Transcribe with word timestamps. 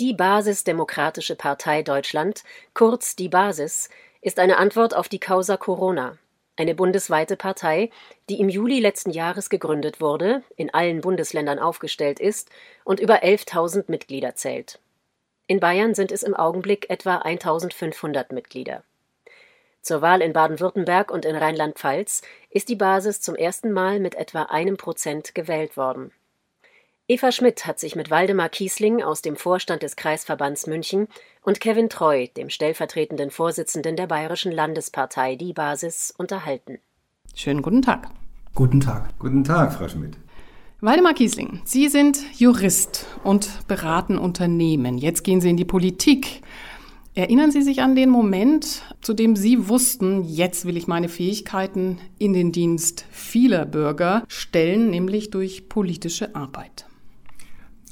Die 0.00 0.12
Basisdemokratische 0.12 1.36
Partei 1.36 1.84
Deutschland, 1.84 2.42
kurz 2.74 3.14
die 3.14 3.28
Basis, 3.28 3.88
ist 4.22 4.40
eine 4.40 4.56
Antwort 4.56 4.92
auf 4.92 5.08
die 5.08 5.20
Causa 5.20 5.56
Corona, 5.56 6.18
eine 6.56 6.74
bundesweite 6.74 7.36
Partei, 7.36 7.90
die 8.28 8.40
im 8.40 8.48
Juli 8.48 8.80
letzten 8.80 9.10
Jahres 9.10 9.50
gegründet 9.50 10.00
wurde, 10.00 10.42
in 10.56 10.74
allen 10.74 11.00
Bundesländern 11.00 11.60
aufgestellt 11.60 12.18
ist 12.18 12.50
und 12.82 12.98
über 12.98 13.22
11.000 13.22 13.84
Mitglieder 13.86 14.34
zählt. 14.34 14.80
In 15.46 15.60
Bayern 15.60 15.94
sind 15.94 16.10
es 16.10 16.24
im 16.24 16.34
Augenblick 16.34 16.90
etwa 16.90 17.18
1.500 17.18 18.34
Mitglieder. 18.34 18.82
Zur 19.80 20.02
Wahl 20.02 20.22
in 20.22 20.32
Baden-Württemberg 20.32 21.12
und 21.12 21.24
in 21.24 21.36
Rheinland-Pfalz 21.36 22.22
ist 22.50 22.68
die 22.68 22.74
Basis 22.74 23.20
zum 23.20 23.36
ersten 23.36 23.70
Mal 23.70 24.00
mit 24.00 24.16
etwa 24.16 24.42
einem 24.42 24.76
Prozent 24.76 25.36
gewählt 25.36 25.76
worden. 25.76 26.10
Eva 27.06 27.32
Schmidt 27.32 27.66
hat 27.66 27.78
sich 27.78 27.96
mit 27.96 28.10
Waldemar 28.10 28.48
Kiesling 28.48 29.02
aus 29.02 29.20
dem 29.20 29.36
Vorstand 29.36 29.82
des 29.82 29.94
Kreisverbands 29.94 30.66
München 30.66 31.06
und 31.42 31.60
Kevin 31.60 31.90
Treu, 31.90 32.28
dem 32.34 32.48
stellvertretenden 32.48 33.30
Vorsitzenden 33.30 33.94
der 33.94 34.06
Bayerischen 34.06 34.50
Landespartei 34.50 35.36
Die 35.36 35.52
Basis, 35.52 36.14
unterhalten. 36.16 36.78
Schönen 37.34 37.60
guten 37.60 37.82
Tag. 37.82 38.08
Guten 38.54 38.80
Tag. 38.80 39.18
Guten 39.18 39.44
Tag, 39.44 39.74
Frau 39.74 39.86
Schmidt. 39.86 40.16
Waldemar 40.80 41.12
Kiesling, 41.12 41.60
Sie 41.66 41.88
sind 41.88 42.24
Jurist 42.40 43.04
und 43.22 43.68
beraten 43.68 44.16
Unternehmen. 44.16 44.96
Jetzt 44.96 45.24
gehen 45.24 45.42
Sie 45.42 45.50
in 45.50 45.58
die 45.58 45.66
Politik. 45.66 46.40
Erinnern 47.14 47.50
Sie 47.50 47.60
sich 47.60 47.82
an 47.82 47.94
den 47.94 48.08
Moment, 48.08 48.82
zu 49.02 49.12
dem 49.12 49.36
Sie 49.36 49.68
wussten, 49.68 50.24
jetzt 50.24 50.64
will 50.64 50.78
ich 50.78 50.86
meine 50.86 51.10
Fähigkeiten 51.10 51.98
in 52.18 52.32
den 52.32 52.50
Dienst 52.50 53.04
vieler 53.10 53.66
Bürger 53.66 54.24
stellen, 54.26 54.88
nämlich 54.88 55.28
durch 55.28 55.68
politische 55.68 56.34
Arbeit? 56.34 56.86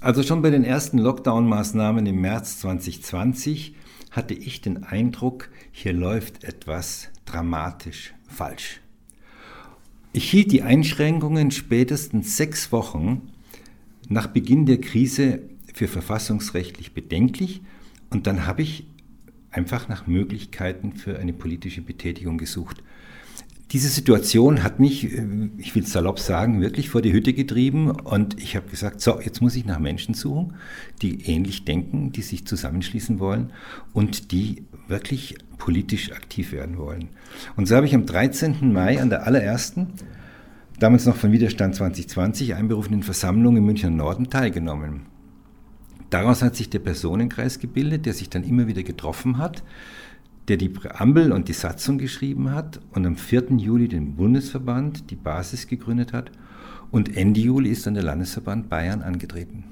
Also 0.03 0.25
schon 0.25 0.43
bei 0.43 0.51
den 0.51 0.65
ersten 0.65 0.99
Lockdown-Maßnahmen 0.99 2.07
im 2.07 2.21
März 2.21 2.59
2020 2.59 3.77
hatte 4.11 4.35
ich 4.35 4.61
den 4.61 4.83
Eindruck, 4.83 5.49
hier 5.71 5.93
läuft 5.93 6.43
etwas 6.43 7.09
dramatisch 7.25 8.13
falsch. 8.27 8.81
Ich 10.13 10.29
hielt 10.29 10.51
die 10.51 10.63
Einschränkungen 10.63 11.53
spätestens 11.53 12.37
sechs 12.37 12.73
Wochen 12.73 13.31
nach 14.09 14.27
Beginn 14.27 14.67
der 14.67 14.81
Krise 14.81 15.39
für 15.73 15.87
verfassungsrechtlich 15.87 16.95
bedenklich 16.95 17.61
und 18.11 18.27
dann 18.27 18.45
habe 18.45 18.63
ich 18.63 18.89
einfach 19.53 19.87
nach 19.87 20.09
Möglichkeiten 20.09 20.95
für 20.95 21.21
eine 21.21 21.33
politische 21.33 21.81
Betätigung 21.81 22.39
gesucht. 22.39 22.83
Diese 23.73 23.89
Situation 23.89 24.63
hat 24.63 24.81
mich, 24.81 25.17
äh, 25.17 25.49
ich 25.57 25.75
will 25.75 25.87
salopp 25.87 26.19
sagen, 26.21 26.61
wirklich 26.61 26.91
vor 26.91 27.01
die 27.01 27.13
Hütte 27.13 27.33
getrieben 27.33 27.91
und 27.91 28.39
ich 28.39 28.55
habe 28.55 28.69
gesagt, 28.69 29.01
so, 29.01 29.19
jetzt 29.19 29.41
muss 29.41 29.57
ich 29.57 29.65
nach 29.65 29.79
Menschen 29.79 30.15
suchen, 30.15 30.55
die 31.01 31.23
ähnlich 31.23 31.65
denken, 31.65 32.13
die 32.13 32.21
sich 32.21 32.47
zusammenschließen 32.47 33.19
wollen 33.19 33.51
und 33.95 34.31
die 34.31 34.65
wirklich 34.89 35.37
politisch 35.57 36.13
aktiv 36.13 36.53
werden 36.53 36.77
wollen. 36.77 37.09
Und 37.57 37.67
so 37.67 37.75
habe 37.75 37.87
ich 37.87 37.95
am 37.95 38.05
13. 38.05 38.73
Mai 38.73 39.01
an 39.01 39.09
der 39.09 39.27
allerersten, 39.27 39.89
damals 40.79 41.07
noch 41.07 41.17
von 41.17 41.33
Widerstand 41.33 41.75
2020, 41.75 42.55
einberufenen 42.55 43.03
Versammlung 43.03 43.57
im 43.57 43.65
Münchner 43.65 43.91
Norden 43.91 44.29
teilgenommen. 44.29 45.07
Daraus 46.11 46.43
hat 46.43 46.57
sich 46.57 46.69
der 46.69 46.81
Personenkreis 46.81 47.59
gebildet, 47.59 48.05
der 48.05 48.13
sich 48.13 48.29
dann 48.29 48.45
immer 48.45 48.67
wieder 48.67 48.83
getroffen 48.83 49.39
hat 49.39 49.63
der 50.49 50.57
die 50.57 50.69
Präambel 50.69 51.33
und 51.33 51.49
die 51.49 51.53
Satzung 51.53 51.99
geschrieben 51.99 52.51
hat 52.51 52.81
und 52.93 53.07
am 53.07 53.17
4. 53.17 53.53
Juli 53.57 53.89
den 53.89 54.17
Bundesverband, 54.17 55.11
die 55.11 55.17
Basis 55.17 55.67
gegründet 55.67 56.13
hat 56.13 56.33
und 56.91 57.17
Ende 57.17 57.41
Juli 57.41 57.71
ist 57.71 57.87
dann 57.87 57.95
der 57.95 58.03
Landesverband 58.03 58.69
Bayern 58.69 59.03
angetreten. 59.03 59.65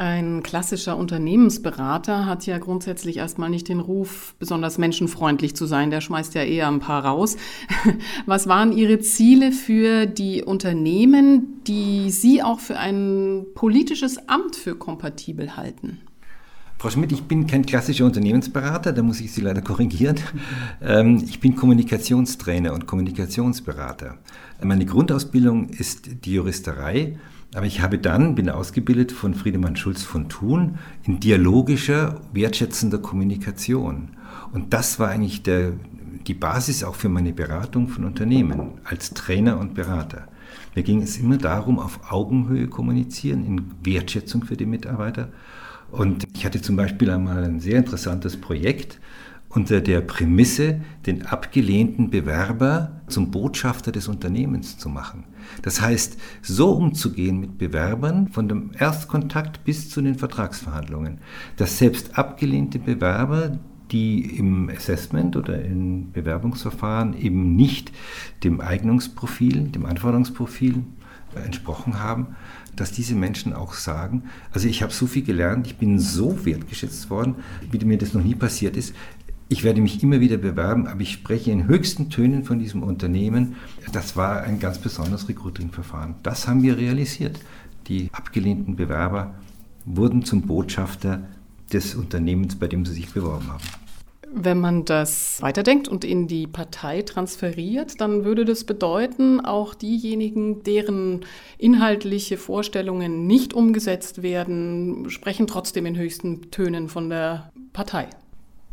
Ein 0.00 0.44
klassischer 0.44 0.96
Unternehmensberater 0.96 2.24
hat 2.24 2.46
ja 2.46 2.58
grundsätzlich 2.58 3.16
erstmal 3.16 3.50
nicht 3.50 3.68
den 3.68 3.80
Ruf, 3.80 4.36
besonders 4.38 4.78
menschenfreundlich 4.78 5.56
zu 5.56 5.66
sein. 5.66 5.90
Der 5.90 6.00
schmeißt 6.00 6.36
ja 6.36 6.44
eher 6.44 6.68
ein 6.68 6.78
paar 6.78 7.04
raus. 7.04 7.36
Was 8.26 8.46
waren 8.46 8.70
Ihre 8.70 9.00
Ziele 9.00 9.50
für 9.50 10.06
die 10.06 10.44
Unternehmen, 10.44 11.60
die 11.66 12.10
Sie 12.10 12.44
auch 12.44 12.60
für 12.60 12.78
ein 12.78 13.44
politisches 13.56 14.28
Amt 14.28 14.54
für 14.54 14.76
kompatibel 14.76 15.56
halten? 15.56 15.98
Frau 16.80 16.90
Schmidt, 16.90 17.10
ich 17.10 17.24
bin 17.24 17.48
kein 17.48 17.66
klassischer 17.66 18.04
Unternehmensberater, 18.04 18.92
da 18.92 19.02
muss 19.02 19.20
ich 19.20 19.32
Sie 19.32 19.40
leider 19.40 19.62
korrigieren. 19.62 20.14
Ähm, 20.80 21.24
ich 21.28 21.40
bin 21.40 21.56
Kommunikationstrainer 21.56 22.72
und 22.72 22.86
Kommunikationsberater. 22.86 24.16
Meine 24.62 24.86
Grundausbildung 24.86 25.70
ist 25.70 26.24
die 26.24 26.34
Juristerei, 26.34 27.18
aber 27.52 27.66
ich 27.66 27.80
habe 27.80 27.98
dann, 27.98 28.36
bin 28.36 28.48
ausgebildet 28.48 29.10
von 29.10 29.34
Friedemann 29.34 29.74
Schulz 29.74 30.04
von 30.04 30.28
Thun 30.28 30.78
in 31.02 31.18
dialogischer, 31.18 32.20
wertschätzender 32.32 32.98
Kommunikation. 32.98 34.10
Und 34.52 34.72
das 34.72 35.00
war 35.00 35.08
eigentlich 35.08 35.42
der, 35.42 35.72
die 36.28 36.34
Basis 36.34 36.84
auch 36.84 36.94
für 36.94 37.08
meine 37.08 37.32
Beratung 37.32 37.88
von 37.88 38.04
Unternehmen 38.04 38.74
als 38.84 39.14
Trainer 39.14 39.58
und 39.58 39.74
Berater. 39.74 40.28
Mir 40.76 40.84
ging 40.84 41.02
es 41.02 41.18
immer 41.18 41.38
darum, 41.38 41.80
auf 41.80 42.12
Augenhöhe 42.12 42.68
kommunizieren, 42.68 43.44
in 43.44 43.64
Wertschätzung 43.82 44.44
für 44.44 44.56
die 44.56 44.66
Mitarbeiter 44.66 45.30
und 45.90 46.26
ich 46.34 46.44
hatte 46.44 46.60
zum 46.60 46.76
Beispiel 46.76 47.10
einmal 47.10 47.44
ein 47.44 47.60
sehr 47.60 47.78
interessantes 47.78 48.38
Projekt 48.38 49.00
unter 49.48 49.80
der 49.80 50.02
Prämisse, 50.02 50.80
den 51.06 51.24
abgelehnten 51.24 52.10
Bewerber 52.10 53.00
zum 53.06 53.30
Botschafter 53.30 53.92
des 53.92 54.08
Unternehmens 54.08 54.76
zu 54.76 54.88
machen. 54.90 55.24
Das 55.62 55.80
heißt, 55.80 56.18
so 56.42 56.72
umzugehen 56.72 57.40
mit 57.40 57.56
Bewerbern 57.56 58.28
von 58.28 58.48
dem 58.48 58.72
Erstkontakt 58.78 59.64
bis 59.64 59.88
zu 59.88 60.02
den 60.02 60.16
Vertragsverhandlungen, 60.16 61.18
dass 61.56 61.78
selbst 61.78 62.18
abgelehnte 62.18 62.78
Bewerber, 62.78 63.58
die 63.90 64.36
im 64.36 64.68
Assessment 64.68 65.34
oder 65.34 65.64
im 65.64 66.12
Bewerbungsverfahren 66.12 67.18
eben 67.18 67.56
nicht 67.56 67.90
dem 68.44 68.60
Eignungsprofil, 68.60 69.68
dem 69.68 69.86
Anforderungsprofil 69.86 70.84
entsprochen 71.34 72.00
haben, 72.00 72.28
dass 72.80 72.92
diese 72.92 73.14
Menschen 73.14 73.52
auch 73.52 73.74
sagen, 73.74 74.24
also 74.52 74.68
ich 74.68 74.82
habe 74.82 74.92
so 74.92 75.06
viel 75.06 75.22
gelernt, 75.22 75.66
ich 75.66 75.76
bin 75.76 75.98
so 75.98 76.44
wertgeschätzt 76.44 77.10
worden, 77.10 77.36
wie 77.70 77.84
mir 77.84 77.98
das 77.98 78.14
noch 78.14 78.22
nie 78.22 78.34
passiert 78.34 78.76
ist. 78.76 78.94
Ich 79.48 79.64
werde 79.64 79.80
mich 79.80 80.02
immer 80.02 80.20
wieder 80.20 80.36
bewerben, 80.36 80.86
aber 80.86 81.00
ich 81.00 81.12
spreche 81.12 81.50
in 81.50 81.66
höchsten 81.66 82.10
Tönen 82.10 82.44
von 82.44 82.58
diesem 82.58 82.82
Unternehmen. 82.82 83.56
Das 83.92 84.14
war 84.14 84.42
ein 84.42 84.60
ganz 84.60 84.78
besonderes 84.78 85.28
Recruiting-Verfahren. 85.28 86.16
Das 86.22 86.46
haben 86.46 86.62
wir 86.62 86.76
realisiert. 86.76 87.40
Die 87.88 88.10
abgelehnten 88.12 88.76
Bewerber 88.76 89.34
wurden 89.86 90.22
zum 90.22 90.42
Botschafter 90.42 91.22
des 91.72 91.94
Unternehmens, 91.94 92.56
bei 92.56 92.66
dem 92.66 92.84
sie 92.84 92.92
sich 92.92 93.12
beworben 93.12 93.48
haben. 93.48 93.64
Wenn 94.30 94.60
man 94.60 94.84
das 94.84 95.40
weiterdenkt 95.40 95.88
und 95.88 96.04
in 96.04 96.26
die 96.28 96.46
Partei 96.46 97.02
transferiert, 97.02 98.00
dann 98.00 98.24
würde 98.24 98.44
das 98.44 98.64
bedeuten, 98.64 99.40
auch 99.40 99.74
diejenigen, 99.74 100.62
deren 100.62 101.20
inhaltliche 101.56 102.36
Vorstellungen 102.36 103.26
nicht 103.26 103.54
umgesetzt 103.54 104.22
werden, 104.22 105.08
sprechen 105.08 105.46
trotzdem 105.46 105.86
in 105.86 105.96
höchsten 105.96 106.50
Tönen 106.50 106.88
von 106.88 107.08
der 107.08 107.52
Partei. 107.72 108.08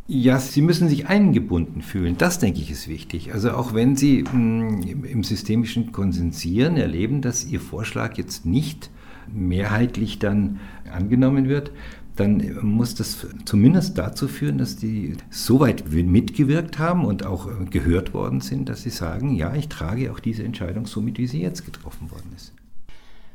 Ja, 0.08 0.38
Sie 0.38 0.60
müssen 0.60 0.88
sich 0.88 1.08
eingebunden 1.08 1.82
fühlen. 1.82 2.16
Das, 2.16 2.38
denke 2.38 2.60
ich, 2.60 2.70
ist 2.70 2.86
wichtig. 2.86 3.32
Also 3.32 3.50
auch 3.50 3.74
wenn 3.74 3.96
Sie 3.96 4.22
mm, 4.22 5.04
im 5.04 5.24
systemischen 5.24 5.90
Konsensieren 5.90 6.76
erleben, 6.76 7.22
dass 7.22 7.44
Ihr 7.44 7.60
Vorschlag 7.60 8.16
jetzt 8.16 8.46
nicht 8.46 8.90
mehrheitlich 9.32 10.20
dann 10.20 10.60
angenommen 10.92 11.48
wird, 11.48 11.72
dann 12.16 12.58
muss 12.62 12.94
das 12.94 13.26
zumindest 13.44 13.98
dazu 13.98 14.26
führen, 14.26 14.58
dass 14.58 14.76
die 14.76 15.16
so 15.30 15.60
weit 15.60 15.90
mitgewirkt 15.92 16.78
haben 16.78 17.04
und 17.04 17.24
auch 17.24 17.48
gehört 17.70 18.14
worden 18.14 18.40
sind, 18.40 18.68
dass 18.68 18.82
sie 18.82 18.90
sagen, 18.90 19.34
ja, 19.34 19.54
ich 19.54 19.68
trage 19.68 20.10
auch 20.10 20.20
diese 20.20 20.42
Entscheidung 20.42 20.86
so 20.86 21.00
mit, 21.00 21.18
wie 21.18 21.26
sie 21.26 21.42
jetzt 21.42 21.64
getroffen 21.64 22.10
worden 22.10 22.32
ist. 22.34 22.52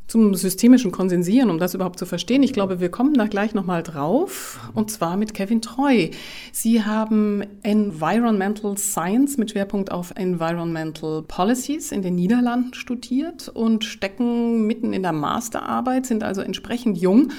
Zum 0.07 0.35
systemischen 0.35 0.91
Konsensieren, 0.91 1.49
um 1.49 1.57
das 1.57 1.73
überhaupt 1.73 1.97
zu 1.97 2.05
verstehen, 2.05 2.43
ich 2.43 2.51
glaube, 2.51 2.81
wir 2.81 2.91
kommen 2.91 3.13
da 3.13 3.27
gleich 3.27 3.53
nochmal 3.53 3.81
drauf, 3.81 4.59
und 4.73 4.91
zwar 4.91 5.15
mit 5.15 5.33
Kevin 5.33 5.61
Treu. 5.61 6.09
Sie 6.51 6.83
haben 6.83 7.43
Environmental 7.63 8.77
Science 8.77 9.37
mit 9.37 9.51
Schwerpunkt 9.51 9.89
auf 9.89 10.11
Environmental 10.17 11.21
Policies 11.21 11.93
in 11.93 12.01
den 12.01 12.15
Niederlanden 12.15 12.73
studiert 12.73 13.47
und 13.47 13.85
stecken 13.85 14.67
mitten 14.67 14.91
in 14.91 15.03
der 15.03 15.13
Masterarbeit, 15.13 16.05
sind 16.05 16.25
also 16.25 16.41
entsprechend 16.41 16.97
jung 16.97 17.29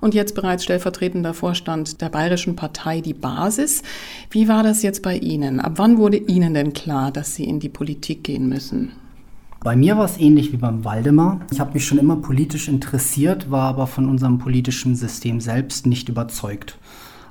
und 0.00 0.14
jetzt 0.14 0.34
bereits 0.34 0.64
stellvertretender 0.64 1.34
Vorstand 1.34 2.00
der 2.00 2.08
Bayerischen 2.08 2.56
Partei 2.56 3.00
Die 3.00 3.14
Basis. 3.14 3.82
Wie 4.30 4.48
war 4.48 4.62
das 4.62 4.82
jetzt 4.82 5.02
bei 5.02 5.16
Ihnen? 5.16 5.60
Ab 5.60 5.72
wann 5.76 5.98
wurde 5.98 6.16
Ihnen 6.16 6.54
denn 6.54 6.72
klar, 6.72 7.10
dass 7.10 7.34
Sie 7.34 7.44
in 7.44 7.60
die 7.60 7.68
Politik 7.68 8.24
gehen 8.24 8.48
müssen? 8.48 8.92
Bei 9.60 9.74
mir 9.74 9.96
war 9.96 10.04
es 10.04 10.18
ähnlich 10.18 10.52
wie 10.52 10.56
beim 10.56 10.84
Waldemar. 10.84 11.40
Ich 11.50 11.58
habe 11.58 11.74
mich 11.74 11.84
schon 11.84 11.98
immer 11.98 12.16
politisch 12.16 12.68
interessiert, 12.68 13.50
war 13.50 13.68
aber 13.68 13.88
von 13.88 14.08
unserem 14.08 14.38
politischen 14.38 14.94
System 14.94 15.40
selbst 15.40 15.84
nicht 15.84 16.08
überzeugt. 16.08 16.78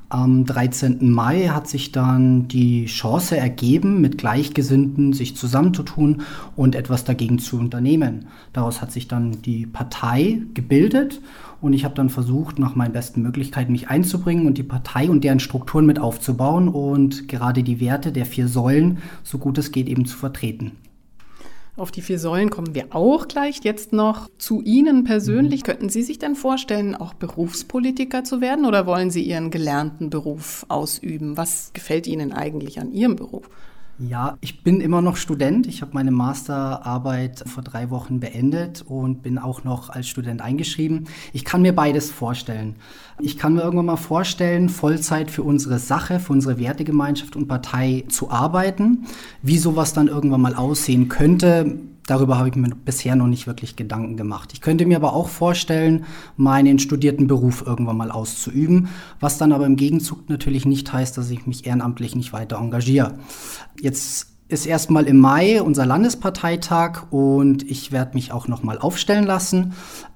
Am 0.10 0.46
13. 0.46 1.10
Mai 1.12 1.50
hat 1.50 1.68
sich 1.68 1.92
dann 1.92 2.48
die 2.48 2.86
Chance 2.86 3.36
ergeben, 3.36 4.00
mit 4.00 4.18
Gleichgesinnten 4.18 5.12
sich 5.12 5.36
zusammenzutun 5.36 6.22
und 6.56 6.76
etwas 6.76 7.04
dagegen 7.04 7.40
zu 7.40 7.60
unternehmen. 7.60 8.28
Daraus 8.54 8.82
hat 8.82 8.94
sich 8.94 9.10
dann 9.10 9.42
die 9.42 9.66
Partei 9.66 10.42
gebildet 10.54 11.22
Und 11.60 11.74
ich 11.74 11.86
habe 11.86 11.96
dann 11.96 12.10
versucht, 12.10 12.60
nach 12.60 12.76
meinen 12.76 12.94
besten 12.94 13.22
Möglichkeiten 13.22 13.72
mich 13.72 13.90
einzubringen 13.90 14.46
und 14.46 14.58
die 14.58 14.64
Partei 14.64 15.10
und 15.10 15.24
deren 15.24 15.40
Strukturen 15.40 15.86
mit 15.86 16.00
aufzubauen 16.00 16.68
und 16.68 17.28
gerade 17.28 17.64
die 17.64 17.80
Werte 17.80 18.12
der 18.12 18.26
vier 18.26 18.48
Säulen, 18.48 19.00
so 19.24 19.38
gut 19.38 19.58
es 19.58 19.72
geht, 19.72 19.88
eben 19.88 20.06
zu 20.06 20.18
vertreten. 20.18 20.74
Auf 21.78 21.92
die 21.92 22.02
vier 22.02 22.18
Säulen 22.18 22.50
kommen 22.50 22.74
wir 22.74 22.96
auch 22.96 23.28
gleich. 23.28 23.60
Jetzt 23.62 23.94
noch 23.94 24.30
zu 24.40 24.64
Ihnen 24.64 25.04
persönlich. 25.04 25.62
Mhm. 25.62 25.66
Könnten 25.66 25.90
Sie 25.90 26.02
sich 26.02 26.18
denn 26.18 26.36
vorstellen, 26.36 26.96
auch 26.96 27.14
Berufspolitiker 27.14 28.24
zu 28.24 28.42
werden 28.42 28.66
oder 28.66 28.88
wollen 28.88 29.12
Sie 29.12 29.22
Ihren 29.22 29.52
gelernten 29.52 30.10
Beruf 30.10 30.66
ausüben? 30.70 31.38
Was 31.38 31.74
gefällt 31.74 32.08
Ihnen 32.08 32.34
eigentlich 32.34 32.80
an 32.80 32.92
Ihrem 32.92 33.16
Beruf? 33.16 33.48
Ja, 34.00 34.38
ich 34.42 34.62
bin 34.62 34.80
immer 34.80 35.02
noch 35.02 35.16
Student. 35.16 35.66
Ich 35.66 35.82
habe 35.82 35.94
meine 35.96 36.12
Masterarbeit 36.12 37.44
vor 37.48 37.64
drei 37.64 37.90
Wochen 37.90 38.20
beendet 38.20 38.84
und 38.88 39.24
bin 39.24 39.40
auch 39.40 39.64
noch 39.64 39.90
als 39.90 40.08
Student 40.08 40.40
eingeschrieben. 40.40 41.06
Ich 41.34 41.44
kann 41.44 41.64
mir 41.64 41.74
beides 41.74 42.12
vorstellen. 42.12 42.76
Ich 43.20 43.40
kann 43.40 43.56
mir 43.56 43.62
irgendwann 43.62 43.88
mal 43.88 43.98
vorstellen, 43.98 44.70
Vollzeit 44.70 45.32
für 45.32 45.42
unsere 45.42 45.80
Sache, 45.80 46.20
für 46.20 46.34
unsere 46.34 46.60
Wertegemeinschaft 46.60 47.36
und 47.36 47.48
Partei 47.48 48.04
zu 48.08 48.30
arbeiten. 48.30 49.08
Wie 49.42 49.58
sowas 49.58 49.94
dann 49.94 50.08
irgendwann 50.10 50.42
mal 50.42 50.54
aussehen 50.54 51.10
könnte, 51.10 51.80
Darüber 52.08 52.40
habe 52.40 52.50
ich 52.50 52.56
mir 52.56 52.70
bisher 52.70 53.16
noch 53.16 53.28
nicht 53.28 53.46
wirklich 53.46 53.76
Gedanken 53.76 54.18
gemacht. 54.18 54.54
Ich 54.54 54.62
könnte 54.62 54.86
mir 54.86 54.96
aber 54.98 55.14
auch 55.14 55.28
vorstellen, 55.28 56.06
meinen 56.38 56.80
studierten 56.80 57.28
Beruf 57.28 57.64
irgendwann 57.68 57.98
mal 57.98 58.12
auszuüben, 58.12 58.88
was 59.20 59.38
dann 59.38 59.52
aber 59.52 59.66
im 59.66 59.76
Gegenzug 59.76 60.30
natürlich 60.30 60.66
nicht 60.66 60.92
heißt, 60.92 61.18
dass 61.18 61.30
ich 61.30 61.46
mich 61.46 61.68
ehrenamtlich 61.68 62.16
nicht 62.16 62.34
weiter 62.34 62.58
engagiere. 62.58 63.20
Jetzt 63.80 64.28
ist 64.50 64.66
erstmal 64.66 65.06
im 65.06 65.18
Mai 65.18 65.62
unser 65.62 65.86
Landesparteitag 65.86 67.12
und 67.12 67.70
ich 67.70 67.92
werde 67.92 68.14
mich 68.14 68.32
auch 68.32 68.48
noch 68.48 68.64
mal 68.64 68.78
aufstellen 68.78 69.26
lassen. 69.26 69.74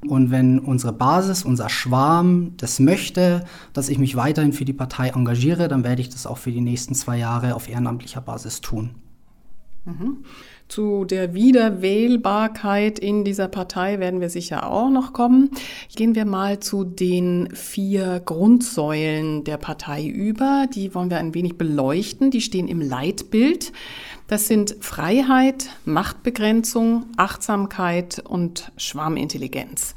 Und 0.07 0.31
wenn 0.31 0.59
unsere 0.59 0.93
Basis, 0.93 1.43
unser 1.43 1.67
Schwarm 1.67 2.53
das 2.55 2.79
möchte, 2.79 3.43
dass 3.73 3.89
ich 3.89 3.99
mich 3.99 4.15
weiterhin 4.15 4.53
für 4.53 4.63
die 4.63 4.71
Partei 4.71 5.09
engagiere, 5.09 5.67
dann 5.67 5.83
werde 5.83 6.01
ich 6.01 6.09
das 6.09 6.25
auch 6.25 6.37
für 6.37 6.51
die 6.51 6.61
nächsten 6.61 6.95
zwei 6.95 7.17
Jahre 7.17 7.55
auf 7.55 7.67
ehrenamtlicher 7.67 8.21
Basis 8.21 8.61
tun. 8.61 8.91
Mhm. 9.83 10.23
Zu 10.71 11.03
der 11.03 11.33
Wiederwählbarkeit 11.33 12.97
in 12.97 13.25
dieser 13.25 13.49
Partei 13.49 13.99
werden 13.99 14.21
wir 14.21 14.29
sicher 14.29 14.71
auch 14.71 14.89
noch 14.89 15.11
kommen. 15.11 15.51
Gehen 15.93 16.15
wir 16.15 16.23
mal 16.23 16.61
zu 16.61 16.85
den 16.85 17.49
vier 17.53 18.21
Grundsäulen 18.23 19.43
der 19.43 19.57
Partei 19.57 20.05
über. 20.07 20.67
Die 20.73 20.95
wollen 20.95 21.09
wir 21.09 21.17
ein 21.17 21.33
wenig 21.33 21.57
beleuchten. 21.57 22.31
Die 22.31 22.39
stehen 22.39 22.69
im 22.69 22.79
Leitbild. 22.79 23.73
Das 24.27 24.47
sind 24.47 24.77
Freiheit, 24.79 25.67
Machtbegrenzung, 25.83 27.03
Achtsamkeit 27.17 28.23
und 28.25 28.71
Schwarmintelligenz. 28.77 29.93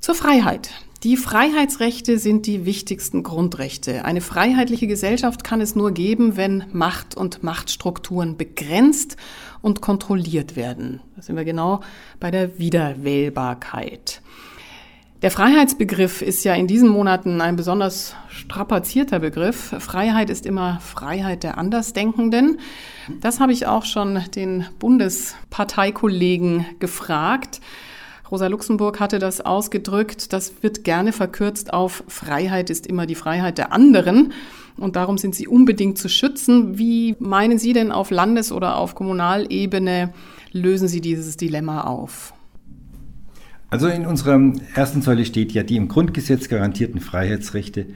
Zur 0.00 0.16
Freiheit. 0.16 0.72
Die 1.02 1.16
Freiheitsrechte 1.16 2.18
sind 2.18 2.44
die 2.44 2.66
wichtigsten 2.66 3.22
Grundrechte. 3.22 4.04
Eine 4.04 4.20
freiheitliche 4.20 4.86
Gesellschaft 4.86 5.44
kann 5.44 5.62
es 5.62 5.74
nur 5.74 5.92
geben, 5.92 6.36
wenn 6.36 6.64
Macht 6.72 7.16
und 7.16 7.42
Machtstrukturen 7.42 8.36
begrenzt 8.36 9.16
und 9.62 9.80
kontrolliert 9.80 10.56
werden. 10.56 11.00
Da 11.16 11.22
sind 11.22 11.36
wir 11.36 11.46
genau 11.46 11.80
bei 12.20 12.30
der 12.30 12.58
Wiederwählbarkeit. 12.58 14.20
Der 15.22 15.30
Freiheitsbegriff 15.30 16.20
ist 16.20 16.44
ja 16.44 16.52
in 16.54 16.66
diesen 16.66 16.90
Monaten 16.90 17.40
ein 17.40 17.56
besonders 17.56 18.14
strapazierter 18.28 19.20
Begriff. 19.20 19.74
Freiheit 19.78 20.28
ist 20.28 20.44
immer 20.44 20.80
Freiheit 20.80 21.44
der 21.44 21.56
Andersdenkenden. 21.56 22.60
Das 23.22 23.40
habe 23.40 23.52
ich 23.52 23.66
auch 23.66 23.86
schon 23.86 24.20
den 24.34 24.66
Bundesparteikollegen 24.78 26.66
gefragt. 26.78 27.62
Rosa 28.30 28.46
Luxemburg 28.46 29.00
hatte 29.00 29.18
das 29.18 29.40
ausgedrückt. 29.40 30.32
Das 30.32 30.62
wird 30.62 30.84
gerne 30.84 31.12
verkürzt 31.12 31.72
auf 31.72 32.04
Freiheit 32.06 32.70
ist 32.70 32.86
immer 32.86 33.06
die 33.06 33.16
Freiheit 33.16 33.58
der 33.58 33.72
anderen 33.72 34.32
und 34.76 34.96
darum 34.96 35.18
sind 35.18 35.34
sie 35.34 35.48
unbedingt 35.48 35.98
zu 35.98 36.08
schützen. 36.08 36.78
Wie 36.78 37.16
meinen 37.18 37.58
Sie 37.58 37.72
denn 37.72 37.90
auf 37.92 38.10
Landes- 38.10 38.52
oder 38.52 38.76
auf 38.76 38.94
Kommunalebene 38.94 40.12
lösen 40.52 40.88
Sie 40.88 41.00
dieses 41.00 41.36
Dilemma 41.36 41.82
auf? 41.82 42.32
Also 43.68 43.88
in 43.88 44.06
unserer 44.06 44.52
ersten 44.74 45.02
Säule 45.02 45.24
steht 45.24 45.52
ja, 45.52 45.62
die 45.62 45.76
im 45.76 45.88
Grundgesetz 45.88 46.48
garantierten 46.48 47.00
Freiheitsrechte 47.00 47.86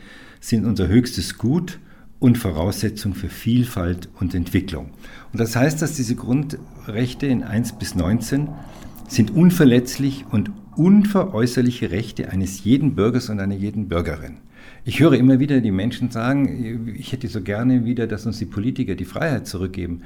sind 0.41 0.67
unser 0.67 0.89
höchstes 0.89 1.39
Gut 1.39 1.79
und 2.21 2.39
Voraussetzung 2.39 3.15
für 3.15 3.29
Vielfalt 3.29 4.09
und 4.21 4.35
Entwicklung. 4.35 4.91
Und 5.33 5.41
das 5.41 5.57
heißt, 5.57 5.83
dass 5.83 5.95
diese 5.95 6.15
Grundrechte 6.15 7.27
in 7.27 7.43
1 7.43 7.73
bis 7.73 7.95
19 7.95 8.49
sind 9.09 9.31
unverletzlich 9.31 10.25
und 10.31 10.51
unveräußerliche 10.77 11.91
Rechte 11.91 12.31
eines 12.31 12.65
jeden 12.65 12.95
Bürgers 12.95 13.29
und 13.29 13.41
einer 13.41 13.55
jeden 13.55 13.89
Bürgerin. 13.89 14.39
Ich 14.85 15.01
höre 15.01 15.15
immer 15.15 15.39
wieder 15.39 15.61
die 15.61 15.71
Menschen 15.71 16.11
sagen, 16.11 16.95
ich 16.97 17.12
hätte 17.12 17.29
so 17.29 17.41
gerne 17.41 17.85
wieder, 17.85 18.06
dass 18.06 18.27
uns 18.27 18.39
die 18.39 18.47
Politiker 18.47 18.95
die 18.95 19.05
Freiheit 19.05 19.47
zurückgeben. 19.47 20.03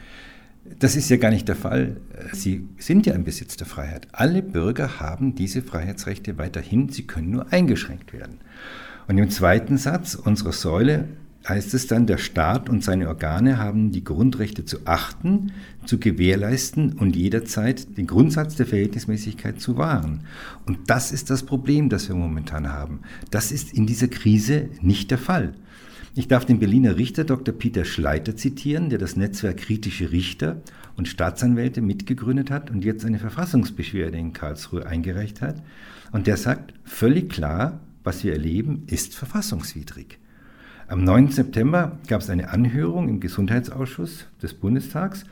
Das 0.79 0.97
ist 0.97 1.09
ja 1.09 1.17
gar 1.17 1.31
nicht 1.31 1.49
der 1.49 1.56
Fall. 1.56 1.97
Sie 2.33 2.69
sind 2.79 3.06
ja 3.06 3.15
im 3.15 3.25
Besitz 3.25 3.56
der 3.56 3.67
Freiheit. 3.67 4.09
Alle 4.12 4.43
Bürger 4.43 5.00
haben 5.00 5.35
diese 5.35 5.62
Freiheitsrechte 5.62 6.39
weiterhin, 6.39 6.91
sie 6.91 7.05
können 7.05 7.31
nur 7.31 7.53
eingeschränkt 7.53 8.12
werden. 8.12 8.39
Und 9.09 9.17
im 9.17 9.31
zweiten 9.31 9.79
Satz 9.79 10.15
unserer 10.15 10.53
Säule 10.53 11.09
heißt 11.46 11.75
es 11.75 11.87
dann, 11.87 12.06
der 12.06 12.19
Staat 12.19 12.69
und 12.69 12.82
seine 12.82 13.08
Organe 13.08 13.58
haben 13.58 13.90
die 13.93 14.05
Grundrechte 14.05 14.64
zu 14.64 14.79
achten, 14.87 15.52
zu 15.85 15.99
gewährleisten 15.99 16.93
und 16.94 17.17
jederzeit 17.17 17.96
den 17.96 18.06
Grundsatz 18.06 18.56
der 18.56 18.67
Verhältnismäßigkeit 18.67 19.61
zu 19.61 19.76
wahren. 19.76 20.25
Und 20.67 20.90
das 20.90 21.12
ist 21.12 21.31
das 21.31 21.44
Problem, 21.44 21.88
das 21.88 22.08
wir 22.08 22.17
momentan 22.17 22.73
haben. 22.73 23.00
Das 23.31 23.52
ist 23.52 23.73
in 23.73 23.87
dieser 23.87 24.08
Krise 24.08 24.69
nicht 24.81 25.11
der 25.11 25.19
Fall. 25.19 25.55
Ich 26.14 26.26
darf 26.26 26.44
den 26.44 26.58
Berliner 26.58 26.96
Richter 26.96 27.25
Dr. 27.25 27.55
Peter 27.55 27.85
Schleiter 27.85 28.35
zitieren, 28.35 28.90
der 28.90 28.99
das 28.99 29.17
Netzwerk 29.17 29.58
kritische 29.58 30.11
Richter 30.11 30.61
und 30.96 31.06
Staatsanwälte 31.06 31.81
mitgegründet 31.81 32.50
hat 32.50 32.70
und 32.70 32.85
jetzt 32.85 33.05
eine 33.05 33.20
Verfassungsbeschwerde 33.20 34.19
in 34.19 34.32
Karlsruhe 34.32 34.85
eingereicht 34.85 35.40
hat. 35.40 35.62
Und 36.11 36.26
der 36.26 36.37
sagt 36.37 36.75
völlig 36.85 37.31
klar, 37.31 37.81
was 38.02 38.25
wir 38.25 38.32
erleben, 38.32 38.82
ist 38.87 39.14
verfassungswidrig. 39.14 40.19
Am 40.90 41.05
9. 41.05 41.29
September 41.29 41.99
gab 42.06 42.23
es 42.23 42.31
eine 42.31 42.49
Anhörung 42.49 43.11
im 43.11 43.20
Gesundheitsausschuss 43.20 44.26
des 44.40 44.55
Bundestags 44.55 45.25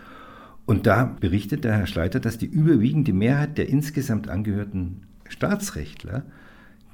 und 0.67 0.87
da 0.87 1.17
berichtet 1.19 1.65
der 1.65 1.79
Herr 1.79 1.87
Schleiter, 1.87 2.21
dass 2.21 2.37
die 2.37 2.45
überwiegende 2.45 3.15
Mehrheit 3.15 3.57
der 3.57 3.71
insgesamt 3.71 4.29
angehörten 4.29 5.05
Staatsrechtler 5.27 6.25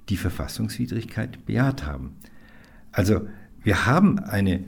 die 0.08 0.16
Verfassungswidrigkeit 0.16 1.44
bejaht 1.44 1.84
haben. 1.86 2.12
Also 2.92 3.22
wir 3.64 3.84
haben 3.86 4.20
eine 4.20 4.62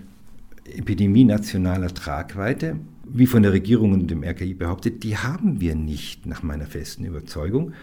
Epidemie 0.64 1.24
nationaler 1.24 1.94
Tragweite, 1.94 2.78
wie 3.04 3.26
von 3.26 3.44
der 3.44 3.52
Regierung 3.52 3.92
und 3.92 4.10
dem 4.10 4.24
RKI 4.24 4.54
behauptet, 4.54 5.04
die 5.04 5.18
haben 5.18 5.60
wir 5.60 5.76
nicht 5.76 6.26
nach 6.26 6.42
meiner 6.42 6.66
festen 6.66 7.04
Überzeugung. 7.04 7.74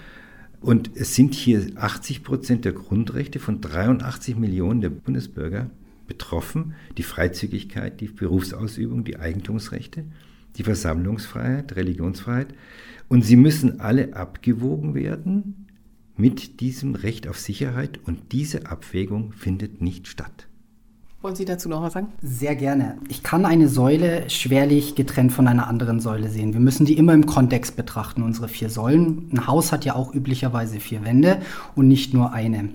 Und 0.60 0.91
es 0.94 1.15
sind 1.15 1.36
hier 1.36 1.65
80 1.77 2.22
Prozent 2.22 2.65
der 2.65 2.74
Grundrechte 2.74 3.39
von 3.39 3.62
83 3.62 4.36
Millionen 4.36 4.82
der 4.82 4.89
Bundesbürger 4.89 5.70
betroffen. 6.12 6.74
Die 6.98 7.03
Freizügigkeit, 7.03 8.01
die 8.01 8.08
Berufsausübung, 8.08 9.06
die 9.06 9.18
Eigentumsrechte, 9.18 10.03
die 10.58 10.63
Versammlungsfreiheit, 10.63 11.77
Religionsfreiheit. 11.77 12.53
Und 13.08 13.22
sie 13.24 13.38
müssen 13.38 13.80
alle 13.80 14.13
abgewogen 14.13 14.94
werden 14.94 15.68
mit 16.18 16.60
diesem 16.60 16.96
Recht 16.96 17.30
auf 17.30 17.39
Sicherheit 17.39 18.01
und 18.06 18.34
diese 18.34 18.65
Abwägung 18.65 19.32
findet 19.32 19.82
nicht 19.82 20.08
statt. 20.08 20.48
Wollen 21.22 21.36
Sie 21.36 21.46
dazu 21.46 21.70
noch 21.70 21.82
was 21.82 21.94
sagen? 21.94 22.08
Sehr 22.22 22.56
gerne. 22.56 22.98
Ich 23.08 23.24
kann 23.24 23.46
eine 23.46 23.70
Säule 23.70 24.30
schwerlich 24.30 24.96
getrennt 24.96 25.32
von 25.32 25.48
einer 25.48 25.68
anderen 25.68 26.00
Säule 26.00 26.30
sehen. 26.30 26.51
Wir 26.53 26.60
müssen 26.60 26.86
die 26.86 26.98
immer 26.98 27.13
im 27.13 27.25
Kontext 27.25 27.75
betrachten, 27.77 28.24
unsere 28.24 28.50
vier 28.50 28.70
Säulen. 28.70 29.30
Ein 29.32 29.48
Haus 29.48 29.72
hat 29.72 29.86
ja 29.86 29.96
auch 29.96 30.13
üblicherweise 30.13 30.80
vier 30.80 31.06
Wände 31.06 31.41
und 31.75 31.88
nicht 31.88 32.13
nur 32.13 32.34
eine. 32.34 32.70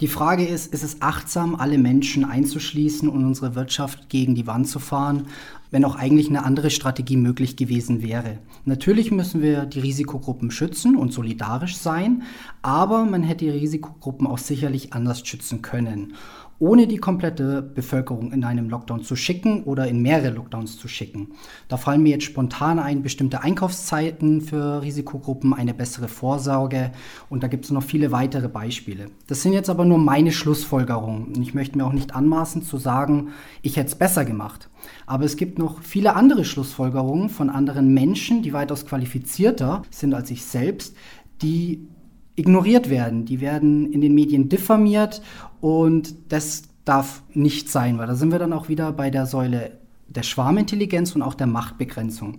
Die 0.00 0.08
Frage 0.08 0.46
ist, 0.46 0.72
ist 0.72 0.84
es 0.84 1.02
achtsam, 1.02 1.56
alle 1.56 1.76
Menschen 1.76 2.24
einzuschließen 2.24 3.08
und 3.08 3.24
unsere 3.24 3.56
Wirtschaft 3.56 4.08
gegen 4.08 4.36
die 4.36 4.46
Wand 4.46 4.68
zu 4.68 4.78
fahren, 4.78 5.26
wenn 5.70 5.84
auch 5.84 5.96
eigentlich 5.96 6.28
eine 6.28 6.44
andere 6.44 6.70
Strategie 6.70 7.16
möglich 7.16 7.56
gewesen 7.56 8.02
wäre? 8.02 8.38
Natürlich 8.64 9.10
müssen 9.10 9.42
wir 9.42 9.66
die 9.66 9.80
Risikogruppen 9.80 10.50
schützen 10.50 10.96
und 10.96 11.12
solidarisch 11.12 11.76
sein, 11.76 12.22
aber 12.62 13.04
man 13.04 13.22
hätte 13.22 13.44
die 13.44 13.50
Risikogruppen 13.50 14.26
auch 14.26 14.38
sicherlich 14.38 14.92
anders 14.92 15.26
schützen 15.26 15.62
können 15.62 16.14
ohne 16.60 16.86
die 16.86 16.96
komplette 16.96 17.62
Bevölkerung 17.62 18.32
in 18.32 18.44
einem 18.44 18.68
Lockdown 18.68 19.02
zu 19.02 19.14
schicken 19.14 19.62
oder 19.62 19.86
in 19.86 20.02
mehrere 20.02 20.30
Lockdowns 20.30 20.78
zu 20.78 20.88
schicken. 20.88 21.32
Da 21.68 21.76
fallen 21.76 22.02
mir 22.02 22.10
jetzt 22.10 22.24
spontan 22.24 22.78
ein, 22.78 23.02
bestimmte 23.02 23.42
Einkaufszeiten 23.42 24.40
für 24.40 24.82
Risikogruppen, 24.82 25.54
eine 25.54 25.74
bessere 25.74 26.08
Vorsorge 26.08 26.90
und 27.28 27.42
da 27.42 27.48
gibt 27.48 27.64
es 27.64 27.70
noch 27.70 27.82
viele 27.82 28.10
weitere 28.10 28.48
Beispiele. 28.48 29.06
Das 29.28 29.42
sind 29.42 29.52
jetzt 29.52 29.70
aber 29.70 29.84
nur 29.84 29.98
meine 29.98 30.32
Schlussfolgerungen. 30.32 31.40
Ich 31.40 31.54
möchte 31.54 31.78
mir 31.78 31.86
auch 31.86 31.92
nicht 31.92 32.14
anmaßen 32.14 32.62
zu 32.62 32.76
sagen, 32.76 33.28
ich 33.62 33.76
hätte 33.76 33.88
es 33.88 33.94
besser 33.94 34.24
gemacht. 34.24 34.68
Aber 35.06 35.24
es 35.24 35.36
gibt 35.36 35.57
noch 35.58 35.82
viele 35.82 36.14
andere 36.14 36.44
Schlussfolgerungen 36.44 37.28
von 37.28 37.50
anderen 37.50 37.92
Menschen, 37.92 38.42
die 38.42 38.52
weitaus 38.52 38.86
qualifizierter 38.86 39.82
sind 39.90 40.14
als 40.14 40.30
ich 40.30 40.44
selbst, 40.44 40.96
die 41.42 41.86
ignoriert 42.36 42.88
werden. 42.88 43.24
Die 43.24 43.40
werden 43.40 43.92
in 43.92 44.00
den 44.00 44.14
Medien 44.14 44.48
diffamiert 44.48 45.22
und 45.60 46.14
das 46.28 46.62
darf 46.84 47.22
nicht 47.34 47.68
sein, 47.68 47.98
weil 47.98 48.06
da 48.06 48.14
sind 48.14 48.32
wir 48.32 48.38
dann 48.38 48.52
auch 48.52 48.68
wieder 48.68 48.92
bei 48.92 49.10
der 49.10 49.26
Säule 49.26 49.78
der 50.06 50.22
Schwarmintelligenz 50.22 51.14
und 51.14 51.22
auch 51.22 51.34
der 51.34 51.46
Machtbegrenzung. 51.46 52.38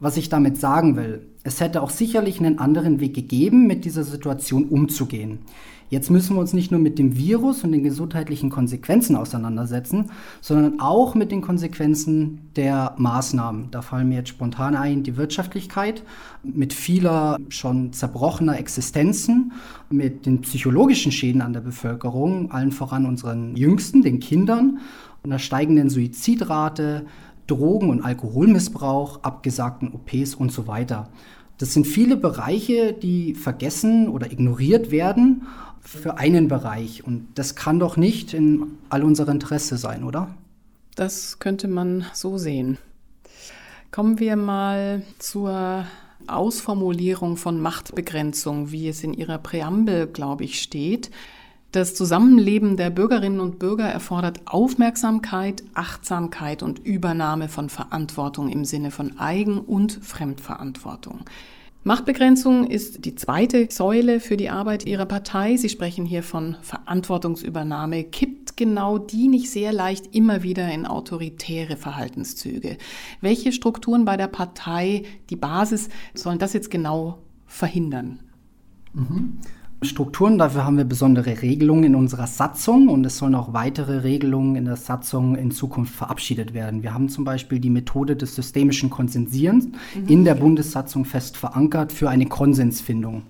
Was 0.00 0.16
ich 0.16 0.28
damit 0.28 0.58
sagen 0.58 0.96
will, 0.96 1.26
es 1.42 1.60
hätte 1.60 1.82
auch 1.82 1.90
sicherlich 1.90 2.38
einen 2.38 2.58
anderen 2.58 3.00
Weg 3.00 3.14
gegeben, 3.14 3.66
mit 3.66 3.84
dieser 3.84 4.04
Situation 4.04 4.66
umzugehen. 4.66 5.40
Jetzt 5.90 6.10
müssen 6.10 6.36
wir 6.36 6.40
uns 6.40 6.52
nicht 6.52 6.70
nur 6.70 6.80
mit 6.80 6.98
dem 6.98 7.16
Virus 7.16 7.64
und 7.64 7.72
den 7.72 7.82
gesundheitlichen 7.82 8.50
Konsequenzen 8.50 9.16
auseinandersetzen, 9.16 10.10
sondern 10.42 10.80
auch 10.80 11.14
mit 11.14 11.32
den 11.32 11.40
Konsequenzen 11.40 12.50
der 12.56 12.94
Maßnahmen. 12.98 13.70
Da 13.70 13.80
fallen 13.80 14.10
mir 14.10 14.16
jetzt 14.16 14.28
spontan 14.28 14.76
ein 14.76 15.02
die 15.02 15.16
Wirtschaftlichkeit 15.16 16.02
mit 16.42 16.74
vieler 16.74 17.38
schon 17.48 17.94
zerbrochener 17.94 18.58
Existenzen, 18.58 19.52
mit 19.88 20.26
den 20.26 20.42
psychologischen 20.42 21.10
Schäden 21.10 21.40
an 21.40 21.54
der 21.54 21.60
Bevölkerung, 21.60 22.50
allen 22.50 22.72
voran 22.72 23.06
unseren 23.06 23.56
Jüngsten, 23.56 24.02
den 24.02 24.20
Kindern, 24.20 24.80
einer 25.24 25.38
steigenden 25.38 25.88
Suizidrate, 25.88 27.06
Drogen- 27.46 27.88
und 27.88 28.02
Alkoholmissbrauch, 28.02 29.22
abgesagten 29.22 29.92
OPs 29.94 30.34
und 30.34 30.52
so 30.52 30.66
weiter. 30.66 31.08
Das 31.58 31.74
sind 31.74 31.86
viele 31.88 32.16
Bereiche, 32.16 32.92
die 32.92 33.34
vergessen 33.34 34.08
oder 34.08 34.30
ignoriert 34.30 34.92
werden 34.92 35.42
für 35.82 36.18
einen 36.18 36.48
Bereich. 36.48 37.04
Und 37.04 37.28
das 37.34 37.54
kann 37.54 37.78
doch 37.78 37.96
nicht 37.96 38.34
in 38.34 38.78
all 38.88 39.04
unser 39.04 39.28
Interesse 39.28 39.76
sein, 39.76 40.04
oder? 40.04 40.34
Das 40.94 41.38
könnte 41.38 41.68
man 41.68 42.04
so 42.12 42.38
sehen. 42.38 42.78
Kommen 43.90 44.18
wir 44.18 44.36
mal 44.36 45.02
zur 45.18 45.86
Ausformulierung 46.26 47.36
von 47.36 47.60
Machtbegrenzung, 47.60 48.70
wie 48.70 48.88
es 48.88 49.02
in 49.02 49.14
Ihrer 49.14 49.38
Präambel, 49.38 50.06
glaube 50.06 50.44
ich, 50.44 50.60
steht. 50.60 51.10
Das 51.72 51.94
Zusammenleben 51.94 52.76
der 52.76 52.90
Bürgerinnen 52.90 53.40
und 53.40 53.58
Bürger 53.58 53.86
erfordert 53.86 54.40
Aufmerksamkeit, 54.46 55.62
Achtsamkeit 55.74 56.62
und 56.62 56.78
Übernahme 56.78 57.48
von 57.48 57.68
Verantwortung 57.68 58.48
im 58.48 58.64
Sinne 58.64 58.90
von 58.90 59.18
Eigen- 59.18 59.60
und 59.60 59.92
Fremdverantwortung. 60.02 61.20
Machtbegrenzung 61.88 62.66
ist 62.66 63.06
die 63.06 63.14
zweite 63.14 63.68
Säule 63.70 64.20
für 64.20 64.36
die 64.36 64.50
Arbeit 64.50 64.84
Ihrer 64.84 65.06
Partei. 65.06 65.56
Sie 65.56 65.70
sprechen 65.70 66.04
hier 66.04 66.22
von 66.22 66.58
Verantwortungsübernahme. 66.60 68.04
Kippt 68.04 68.58
genau 68.58 68.98
die 68.98 69.26
nicht 69.26 69.50
sehr 69.50 69.72
leicht 69.72 70.14
immer 70.14 70.42
wieder 70.42 70.70
in 70.70 70.84
autoritäre 70.84 71.78
Verhaltenszüge? 71.78 72.76
Welche 73.22 73.52
Strukturen 73.52 74.04
bei 74.04 74.18
der 74.18 74.26
Partei, 74.26 75.04
die 75.30 75.36
Basis, 75.36 75.88
sollen 76.12 76.38
das 76.38 76.52
jetzt 76.52 76.70
genau 76.70 77.20
verhindern? 77.46 78.20
Mhm. 78.92 79.38
Strukturen. 79.80 80.38
Dafür 80.38 80.64
haben 80.64 80.76
wir 80.76 80.84
besondere 80.84 81.40
Regelungen 81.40 81.84
in 81.84 81.94
unserer 81.94 82.26
Satzung 82.26 82.88
und 82.88 83.06
es 83.06 83.18
sollen 83.18 83.36
auch 83.36 83.52
weitere 83.52 83.98
Regelungen 83.98 84.56
in 84.56 84.64
der 84.64 84.76
Satzung 84.76 85.36
in 85.36 85.52
Zukunft 85.52 85.94
verabschiedet 85.94 86.52
werden. 86.52 86.82
Wir 86.82 86.94
haben 86.94 87.08
zum 87.08 87.24
Beispiel 87.24 87.60
die 87.60 87.70
Methode 87.70 88.16
des 88.16 88.34
systemischen 88.34 88.90
Konsensierens 88.90 89.66
mhm. 89.66 90.08
in 90.08 90.24
der 90.24 90.34
Bundessatzung 90.34 91.04
fest 91.04 91.36
verankert 91.36 91.92
für 91.92 92.10
eine 92.10 92.26
Konsensfindung. 92.26 93.22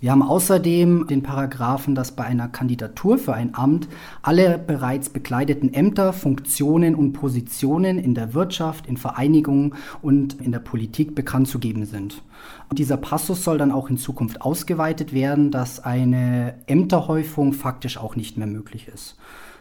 Wir 0.00 0.12
haben 0.12 0.22
außerdem 0.22 1.08
den 1.08 1.22
Paragraphen, 1.22 1.94
dass 1.94 2.12
bei 2.12 2.24
einer 2.24 2.48
Kandidatur 2.48 3.18
für 3.18 3.34
ein 3.34 3.54
Amt 3.54 3.86
alle 4.22 4.58
bereits 4.58 5.10
bekleideten 5.10 5.74
Ämter, 5.74 6.14
Funktionen 6.14 6.94
und 6.94 7.12
Positionen 7.12 7.98
in 7.98 8.14
der 8.14 8.32
Wirtschaft, 8.32 8.86
in 8.86 8.96
Vereinigungen 8.96 9.74
und 10.00 10.40
in 10.40 10.52
der 10.52 10.60
Politik 10.60 11.14
bekannt 11.14 11.48
zu 11.48 11.58
geben 11.58 11.84
sind. 11.84 12.22
Und 12.70 12.78
dieser 12.78 12.96
Passus 12.96 13.44
soll 13.44 13.58
dann 13.58 13.72
auch 13.72 13.90
in 13.90 13.98
Zukunft 13.98 14.40
ausgeweitet 14.40 15.12
werden, 15.12 15.50
dass 15.50 15.80
eine 15.80 16.54
Ämterhäufung 16.66 17.52
faktisch 17.52 17.98
auch 17.98 18.16
nicht 18.16 18.38
mehr 18.38 18.46
möglich 18.46 18.88
ist. 18.88 19.18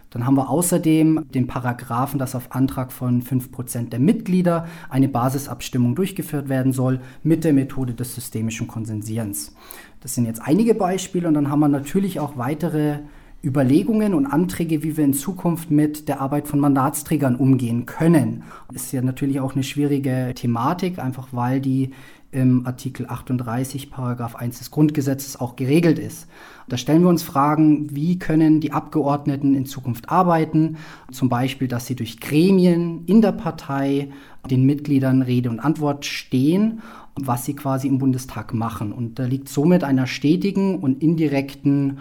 Dann 0.10 0.26
haben 0.26 0.36
wir 0.36 0.50
außerdem 0.50 1.26
den 1.32 1.46
Paragraphen, 1.46 2.18
dass 2.18 2.34
auf 2.34 2.52
Antrag 2.52 2.92
von 2.92 3.22
5% 3.22 3.90
der 3.90 4.00
Mitglieder 4.00 4.68
eine 4.90 5.08
Basisabstimmung 5.08 5.94
durchgeführt 5.94 6.50
werden 6.50 6.74
soll 6.74 7.02
mit 7.22 7.44
der 7.44 7.54
Methode 7.54 7.94
des 7.94 8.16
systemischen 8.16 8.68
Konsensierens. 8.68 9.54
Das 10.02 10.16
sind 10.16 10.26
jetzt 10.26 10.42
einige 10.42 10.74
Beispiele 10.74 11.28
und 11.28 11.34
dann 11.34 11.50
haben 11.50 11.60
wir 11.60 11.68
natürlich 11.68 12.20
auch 12.20 12.38
weitere 12.38 13.00
Überlegungen 13.44 14.14
und 14.14 14.26
Anträge, 14.26 14.84
wie 14.84 14.98
wir 14.98 15.06
in 15.06 15.14
Zukunft 15.14 15.72
mit 15.72 16.10
der 16.10 16.20
Arbeit 16.20 16.48
von 16.48 16.60
Mandatsträgern 16.60 17.36
umgehen 17.36 17.86
können. 17.86 18.44
Das 18.72 18.84
ist 18.84 18.92
ja 18.92 19.02
natürlich 19.02 19.40
auch 19.40 19.56
eine 19.56 19.64
schwierige 19.64 20.34
Thematik, 20.36 21.00
einfach 21.00 21.30
weil 21.32 21.62
die 21.62 21.92
im 22.32 22.68
Artikel 22.68 23.08
38 23.08 23.90
Paragraph 23.90 24.36
1 24.36 24.60
des 24.60 24.72
Grundgesetzes 24.72 25.40
auch 25.40 25.56
geregelt 25.56 25.98
ist. 25.98 26.28
Da 26.68 26.78
stellen 26.78 27.02
wir 27.02 27.10
uns 27.10 27.24
Fragen, 27.24 27.96
wie 27.96 28.20
können 28.20 28.62
die 28.62 28.72
Abgeordneten 28.72 29.56
in 29.56 29.66
Zukunft 29.66 30.10
arbeiten? 30.10 30.78
Zum 31.12 31.30
Beispiel, 31.30 31.68
dass 31.68 31.88
sie 31.88 31.96
durch 31.96 32.20
Gremien 32.20 33.06
in 33.08 33.22
der 33.22 33.32
Partei 33.32 34.10
den 34.50 34.66
Mitgliedern 34.66 35.24
Rede 35.24 35.50
und 35.50 35.60
Antwort 35.60 36.06
stehen, 36.06 36.82
was 37.16 37.46
sie 37.46 37.56
quasi 37.56 37.88
im 37.88 37.98
Bundestag 37.98 38.54
machen. 38.54 38.94
Und 38.94 39.18
da 39.18 39.26
liegt 39.26 39.50
somit 39.50 39.84
einer 39.84 40.06
stetigen 40.06 40.80
und 40.80 41.02
indirekten 41.02 41.98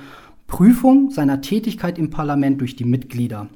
Prüfung 0.47 1.11
seiner 1.11 1.41
Tätigkeit 1.41 1.99
im 1.99 2.11
Parlament 2.11 2.61
durch 2.61 2.77
die 2.77 2.85
Mitglieder. 2.85 3.49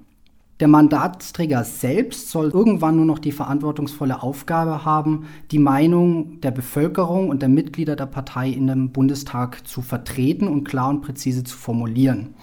Der 0.62 0.68
Mandatsträger 0.68 1.64
selbst 1.64 2.30
soll 2.30 2.50
irgendwann 2.50 2.94
nur 2.94 3.04
noch 3.04 3.18
die 3.18 3.32
verantwortungsvolle 3.32 4.22
Aufgabe 4.22 4.84
haben, 4.84 5.26
die 5.50 5.58
Meinung 5.58 6.40
der 6.40 6.52
Bevölkerung 6.52 7.30
und 7.30 7.42
der 7.42 7.48
Mitglieder 7.48 7.96
der 7.96 8.06
Partei 8.06 8.50
in 8.50 8.68
dem 8.68 8.92
Bundestag 8.92 9.66
zu 9.66 9.82
vertreten 9.82 10.46
und 10.46 10.62
klar 10.62 10.90
und 10.90 11.00
präzise 11.00 11.42
zu 11.42 11.56
formulieren. 11.56 12.36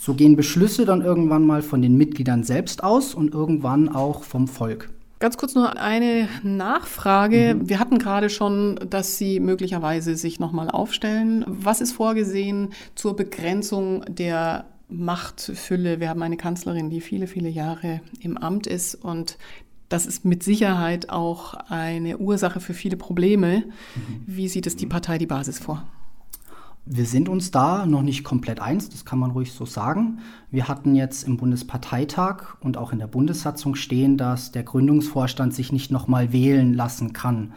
So 0.00 0.14
gehen 0.14 0.34
Beschlüsse 0.34 0.84
dann 0.84 1.00
irgendwann 1.00 1.46
mal 1.46 1.62
von 1.62 1.80
den 1.80 1.96
Mitgliedern 1.96 2.42
selbst 2.42 2.82
aus 2.82 3.14
und 3.14 3.34
irgendwann 3.34 3.88
auch 3.88 4.24
vom 4.24 4.48
Volk. 4.48 4.90
Ganz 5.20 5.36
kurz 5.36 5.54
nur 5.54 5.78
eine 5.78 6.28
Nachfrage. 6.42 7.54
Mhm. 7.54 7.68
Wir 7.68 7.78
hatten 7.78 7.98
gerade 7.98 8.30
schon, 8.30 8.80
dass 8.90 9.16
Sie 9.16 9.38
möglicherweise 9.38 10.16
sich 10.16 10.40
nochmal 10.40 10.68
aufstellen. 10.68 11.44
Was 11.46 11.80
ist 11.80 11.92
vorgesehen 11.92 12.70
zur 12.96 13.14
Begrenzung 13.14 14.04
der 14.08 14.64
Machtfülle. 14.90 16.00
Wir 16.00 16.08
haben 16.08 16.22
eine 16.22 16.36
Kanzlerin, 16.36 16.90
die 16.90 17.00
viele, 17.00 17.26
viele 17.26 17.48
Jahre 17.48 18.00
im 18.20 18.36
Amt 18.36 18.66
ist 18.66 18.94
und 18.94 19.38
das 19.88 20.06
ist 20.06 20.24
mit 20.24 20.42
Sicherheit 20.42 21.10
auch 21.10 21.54
eine 21.68 22.18
Ursache 22.18 22.60
für 22.60 22.74
viele 22.74 22.96
Probleme. 22.96 23.64
Mhm. 23.96 24.22
Wie 24.26 24.48
sieht 24.48 24.66
es 24.66 24.76
die 24.76 24.86
Partei 24.86 25.18
die 25.18 25.26
Basis 25.26 25.58
vor? 25.58 25.84
Wir 26.86 27.04
sind 27.04 27.28
uns 27.28 27.50
da 27.50 27.86
noch 27.86 28.02
nicht 28.02 28.24
komplett 28.24 28.60
eins, 28.60 28.88
das 28.88 29.04
kann 29.04 29.18
man 29.18 29.32
ruhig 29.32 29.52
so 29.52 29.66
sagen. 29.66 30.20
Wir 30.50 30.66
hatten 30.66 30.94
jetzt 30.94 31.24
im 31.24 31.36
Bundesparteitag 31.36 32.56
und 32.60 32.76
auch 32.76 32.92
in 32.92 32.98
der 32.98 33.06
Bundessatzung 33.06 33.74
stehen, 33.74 34.16
dass 34.16 34.50
der 34.50 34.62
Gründungsvorstand 34.62 35.54
sich 35.54 35.72
nicht 35.72 35.90
nochmal 35.90 36.32
wählen 36.32 36.72
lassen 36.72 37.12
kann. 37.12 37.52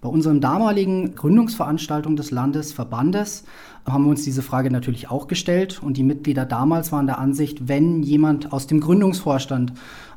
Bei 0.00 0.08
unseren 0.08 0.40
damaligen 0.40 1.14
Gründungsveranstaltungen 1.14 2.16
des 2.16 2.30
Landesverbandes 2.30 3.44
haben 3.86 4.04
wir 4.04 4.10
uns 4.10 4.24
diese 4.24 4.42
Frage 4.42 4.70
natürlich 4.70 5.10
auch 5.10 5.28
gestellt 5.28 5.82
und 5.82 5.96
die 5.96 6.02
Mitglieder 6.02 6.44
damals 6.44 6.92
waren 6.92 7.06
der 7.06 7.18
Ansicht, 7.18 7.68
wenn 7.68 8.02
jemand 8.02 8.52
aus 8.52 8.66
dem 8.66 8.80
Gründungsvorstand 8.80 9.72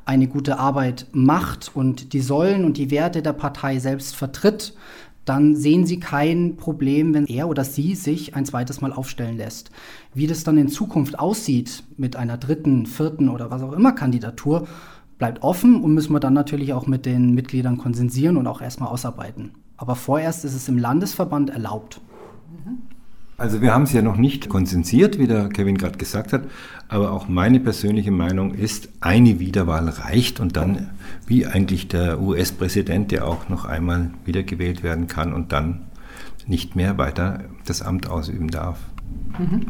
eine 0.05 0.27
gute 0.27 0.57
Arbeit 0.57 1.07
macht 1.11 1.71
und 1.75 2.13
die 2.13 2.21
Säulen 2.21 2.65
und 2.65 2.77
die 2.77 2.91
Werte 2.91 3.21
der 3.21 3.33
Partei 3.33 3.79
selbst 3.79 4.15
vertritt, 4.15 4.73
dann 5.25 5.55
sehen 5.55 5.85
sie 5.85 5.99
kein 5.99 6.57
Problem, 6.57 7.13
wenn 7.13 7.27
er 7.27 7.47
oder 7.47 7.63
sie 7.63 7.93
sich 7.93 8.35
ein 8.35 8.45
zweites 8.45 8.81
Mal 8.81 8.91
aufstellen 8.91 9.38
lässt. 9.38 9.69
Wie 10.15 10.25
das 10.25 10.43
dann 10.43 10.57
in 10.57 10.69
Zukunft 10.69 11.19
aussieht 11.19 11.83
mit 11.97 12.15
einer 12.15 12.38
dritten, 12.38 12.88
vierten 12.88 13.29
oder 13.29 13.51
was 13.51 13.61
auch 13.61 13.73
immer 13.73 13.91
Kandidatur, 13.91 14.67
bleibt 15.19 15.43
offen 15.43 15.83
und 15.83 15.93
müssen 15.93 16.13
wir 16.13 16.19
dann 16.19 16.33
natürlich 16.33 16.73
auch 16.73 16.88
mit 16.88 17.05
den 17.05 17.35
Mitgliedern 17.35 17.77
konsensieren 17.77 18.38
und 18.38 18.47
auch 18.47 18.61
erstmal 18.61 18.89
ausarbeiten. 18.89 19.51
Aber 19.77 19.95
vorerst 19.95 20.45
ist 20.45 20.55
es 20.55 20.67
im 20.67 20.79
Landesverband 20.79 21.51
erlaubt. 21.51 22.01
Mhm. 22.51 22.79
Also 23.39 23.62
wir 23.62 23.74
haben 23.74 23.84
es 23.84 23.93
ja 23.93 24.01
noch 24.01 24.17
nicht 24.17 24.50
konsensiert, 24.50 25.17
wie 25.17 25.25
der 25.25 25.48
Kevin 25.48 25.77
gerade 25.77 25.98
gesagt 25.98 26.34
hat, 26.34 26.43
aber 26.89 27.13
auch 27.13 27.29
meine 27.29 27.62
persönliche 27.62 28.12
Meinung 28.12 28.53
ist, 28.53 28.89
eine 29.00 29.39
Wiederwahl 29.39 29.88
reicht 29.88 30.41
und 30.41 30.58
dann, 30.58 30.89
wie 31.25 31.46
eigentlich 31.46 31.88
der 31.88 32.19
US-Präsident, 32.19 33.12
der 33.12 33.25
auch 33.25 33.48
noch 33.48 33.63
einmal 33.63 34.12
wiedergewählt 34.25 34.84
werden 34.84 35.08
kann 35.08 35.31
und 35.31 35.53
dann 35.53 35.86
nicht 36.48 36.75
mehr 36.75 36.98
weiter 36.98 37.46
das 37.65 37.81
Amt 37.81 38.10
ausüben 38.10 38.50
darf. 38.50 38.77
Mhm. 39.38 39.67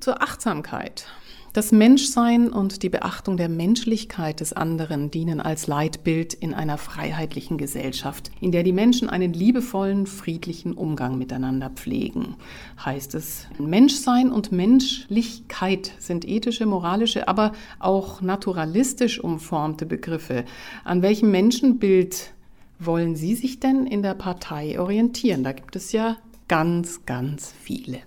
Zur 0.00 0.22
Achtsamkeit. 0.22 1.08
Das 1.58 1.72
Menschsein 1.72 2.52
und 2.52 2.84
die 2.84 2.88
Beachtung 2.88 3.36
der 3.36 3.48
Menschlichkeit 3.48 4.38
des 4.38 4.52
anderen 4.52 5.10
dienen 5.10 5.40
als 5.40 5.66
Leitbild 5.66 6.32
in 6.32 6.54
einer 6.54 6.78
freiheitlichen 6.78 7.58
Gesellschaft, 7.58 8.30
in 8.40 8.52
der 8.52 8.62
die 8.62 8.70
Menschen 8.70 9.10
einen 9.10 9.32
liebevollen, 9.32 10.06
friedlichen 10.06 10.74
Umgang 10.74 11.18
miteinander 11.18 11.68
pflegen. 11.70 12.36
Heißt 12.84 13.16
es, 13.16 13.48
Menschsein 13.58 14.30
und 14.30 14.52
Menschlichkeit 14.52 15.90
sind 15.98 16.28
ethische, 16.28 16.64
moralische, 16.64 17.26
aber 17.26 17.50
auch 17.80 18.20
naturalistisch 18.20 19.18
umformte 19.18 19.84
Begriffe. 19.84 20.44
An 20.84 21.02
welchem 21.02 21.32
Menschenbild 21.32 22.34
wollen 22.78 23.16
Sie 23.16 23.34
sich 23.34 23.58
denn 23.58 23.84
in 23.84 24.04
der 24.04 24.14
Partei 24.14 24.78
orientieren? 24.78 25.42
Da 25.42 25.50
gibt 25.50 25.74
es 25.74 25.90
ja 25.90 26.18
ganz, 26.46 27.04
ganz 27.04 27.52
viele. 27.60 27.98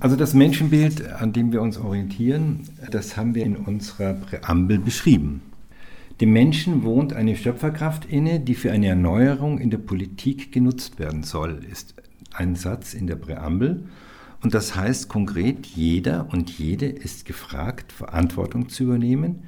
Also 0.00 0.16
das 0.16 0.32
Menschenbild, 0.32 1.12
an 1.12 1.34
dem 1.34 1.52
wir 1.52 1.60
uns 1.60 1.76
orientieren, 1.76 2.60
das 2.90 3.18
haben 3.18 3.34
wir 3.34 3.44
in 3.44 3.54
unserer 3.54 4.14
Präambel 4.14 4.78
beschrieben. 4.78 5.42
Dem 6.22 6.32
Menschen 6.32 6.84
wohnt 6.84 7.12
eine 7.12 7.36
Schöpferkraft 7.36 8.06
inne, 8.06 8.40
die 8.40 8.54
für 8.54 8.72
eine 8.72 8.88
Erneuerung 8.88 9.58
in 9.58 9.68
der 9.68 9.76
Politik 9.76 10.52
genutzt 10.52 10.98
werden 10.98 11.22
soll, 11.22 11.62
ist 11.70 11.94
ein 12.32 12.56
Satz 12.56 12.94
in 12.94 13.06
der 13.06 13.16
Präambel. 13.16 13.84
Und 14.42 14.54
das 14.54 14.74
heißt 14.74 15.10
konkret, 15.10 15.66
jeder 15.66 16.28
und 16.32 16.48
jede 16.50 16.86
ist 16.86 17.26
gefragt, 17.26 17.92
Verantwortung 17.92 18.70
zu 18.70 18.84
übernehmen, 18.84 19.42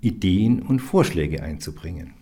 Ideen 0.00 0.62
und 0.62 0.80
Vorschläge 0.80 1.42
einzubringen. 1.42 2.14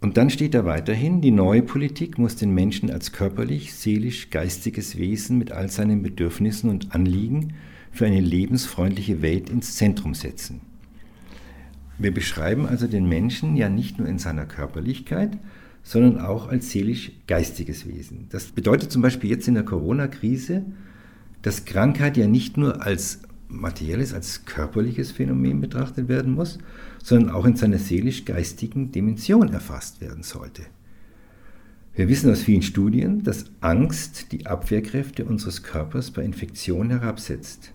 Und 0.00 0.16
dann 0.16 0.30
steht 0.30 0.54
da 0.54 0.64
weiterhin, 0.64 1.20
die 1.20 1.30
neue 1.30 1.62
Politik 1.62 2.16
muss 2.16 2.36
den 2.36 2.54
Menschen 2.54 2.90
als 2.90 3.12
körperlich, 3.12 3.74
seelisch, 3.74 4.30
geistiges 4.30 4.96
Wesen 4.96 5.36
mit 5.36 5.52
all 5.52 5.68
seinen 5.68 6.02
Bedürfnissen 6.02 6.70
und 6.70 6.94
Anliegen 6.94 7.52
für 7.92 8.06
eine 8.06 8.20
lebensfreundliche 8.20 9.20
Welt 9.20 9.50
ins 9.50 9.76
Zentrum 9.76 10.14
setzen. 10.14 10.62
Wir 11.98 12.14
beschreiben 12.14 12.64
also 12.66 12.86
den 12.86 13.08
Menschen 13.08 13.56
ja 13.56 13.68
nicht 13.68 13.98
nur 13.98 14.08
in 14.08 14.18
seiner 14.18 14.46
Körperlichkeit, 14.46 15.36
sondern 15.82 16.18
auch 16.18 16.48
als 16.48 16.70
seelisch-geistiges 16.70 17.86
Wesen. 17.86 18.26
Das 18.30 18.46
bedeutet 18.46 18.90
zum 18.90 19.02
Beispiel 19.02 19.28
jetzt 19.28 19.48
in 19.48 19.54
der 19.54 19.64
Corona-Krise, 19.64 20.64
dass 21.42 21.66
Krankheit 21.66 22.16
ja 22.16 22.26
nicht 22.26 22.56
nur 22.56 22.82
als 22.82 23.20
materielles, 23.48 24.14
als 24.14 24.46
körperliches 24.46 25.10
Phänomen 25.10 25.60
betrachtet 25.60 26.08
werden 26.08 26.32
muss, 26.32 26.58
sondern 27.02 27.34
auch 27.34 27.44
in 27.44 27.56
seiner 27.56 27.78
seelisch-geistigen 27.78 28.92
Dimension 28.92 29.52
erfasst 29.52 30.00
werden 30.00 30.22
sollte. 30.22 30.62
Wir 31.94 32.08
wissen 32.08 32.30
aus 32.30 32.42
vielen 32.42 32.62
Studien, 32.62 33.24
dass 33.24 33.46
Angst 33.60 34.32
die 34.32 34.46
Abwehrkräfte 34.46 35.24
unseres 35.24 35.62
Körpers 35.62 36.10
bei 36.12 36.22
Infektionen 36.22 36.90
herabsetzt. 36.90 37.72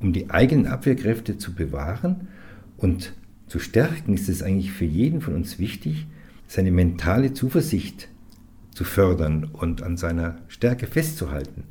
Um 0.00 0.12
die 0.12 0.30
eigenen 0.30 0.66
Abwehrkräfte 0.66 1.38
zu 1.38 1.54
bewahren 1.54 2.28
und 2.76 3.14
zu 3.46 3.58
stärken, 3.58 4.14
ist 4.14 4.28
es 4.28 4.42
eigentlich 4.42 4.72
für 4.72 4.84
jeden 4.84 5.20
von 5.20 5.34
uns 5.34 5.58
wichtig, 5.58 6.06
seine 6.46 6.70
mentale 6.70 7.32
Zuversicht 7.32 8.08
zu 8.72 8.84
fördern 8.84 9.44
und 9.52 9.82
an 9.82 9.96
seiner 9.96 10.36
Stärke 10.48 10.86
festzuhalten. 10.86 11.64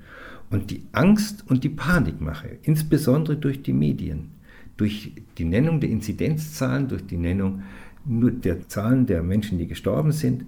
Und 0.49 0.71
die 0.71 0.83
Angst 0.91 1.45
und 1.47 1.63
die 1.63 1.69
Panikmache, 1.69 2.57
insbesondere 2.63 3.37
durch 3.37 3.63
die 3.63 3.73
Medien, 3.73 4.31
durch 4.77 5.13
die 5.37 5.45
Nennung 5.45 5.79
der 5.79 5.89
Inzidenzzahlen, 5.89 6.87
durch 6.87 7.05
die 7.05 7.17
Nennung 7.17 7.63
nur 8.05 8.31
der 8.31 8.67
Zahlen 8.67 9.05
der 9.05 9.21
Menschen, 9.23 9.57
die 9.57 9.67
gestorben 9.67 10.11
sind, 10.11 10.45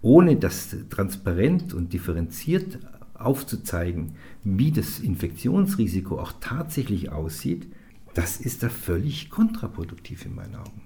ohne 0.00 0.36
das 0.36 0.76
transparent 0.90 1.74
und 1.74 1.92
differenziert 1.92 2.78
aufzuzeigen, 3.14 4.12
wie 4.42 4.70
das 4.70 4.98
Infektionsrisiko 4.98 6.18
auch 6.18 6.32
tatsächlich 6.40 7.10
aussieht, 7.10 7.66
das 8.14 8.38
ist 8.38 8.62
da 8.62 8.68
völlig 8.68 9.30
kontraproduktiv 9.30 10.24
in 10.24 10.34
meinen 10.34 10.56
Augen. 10.56 10.82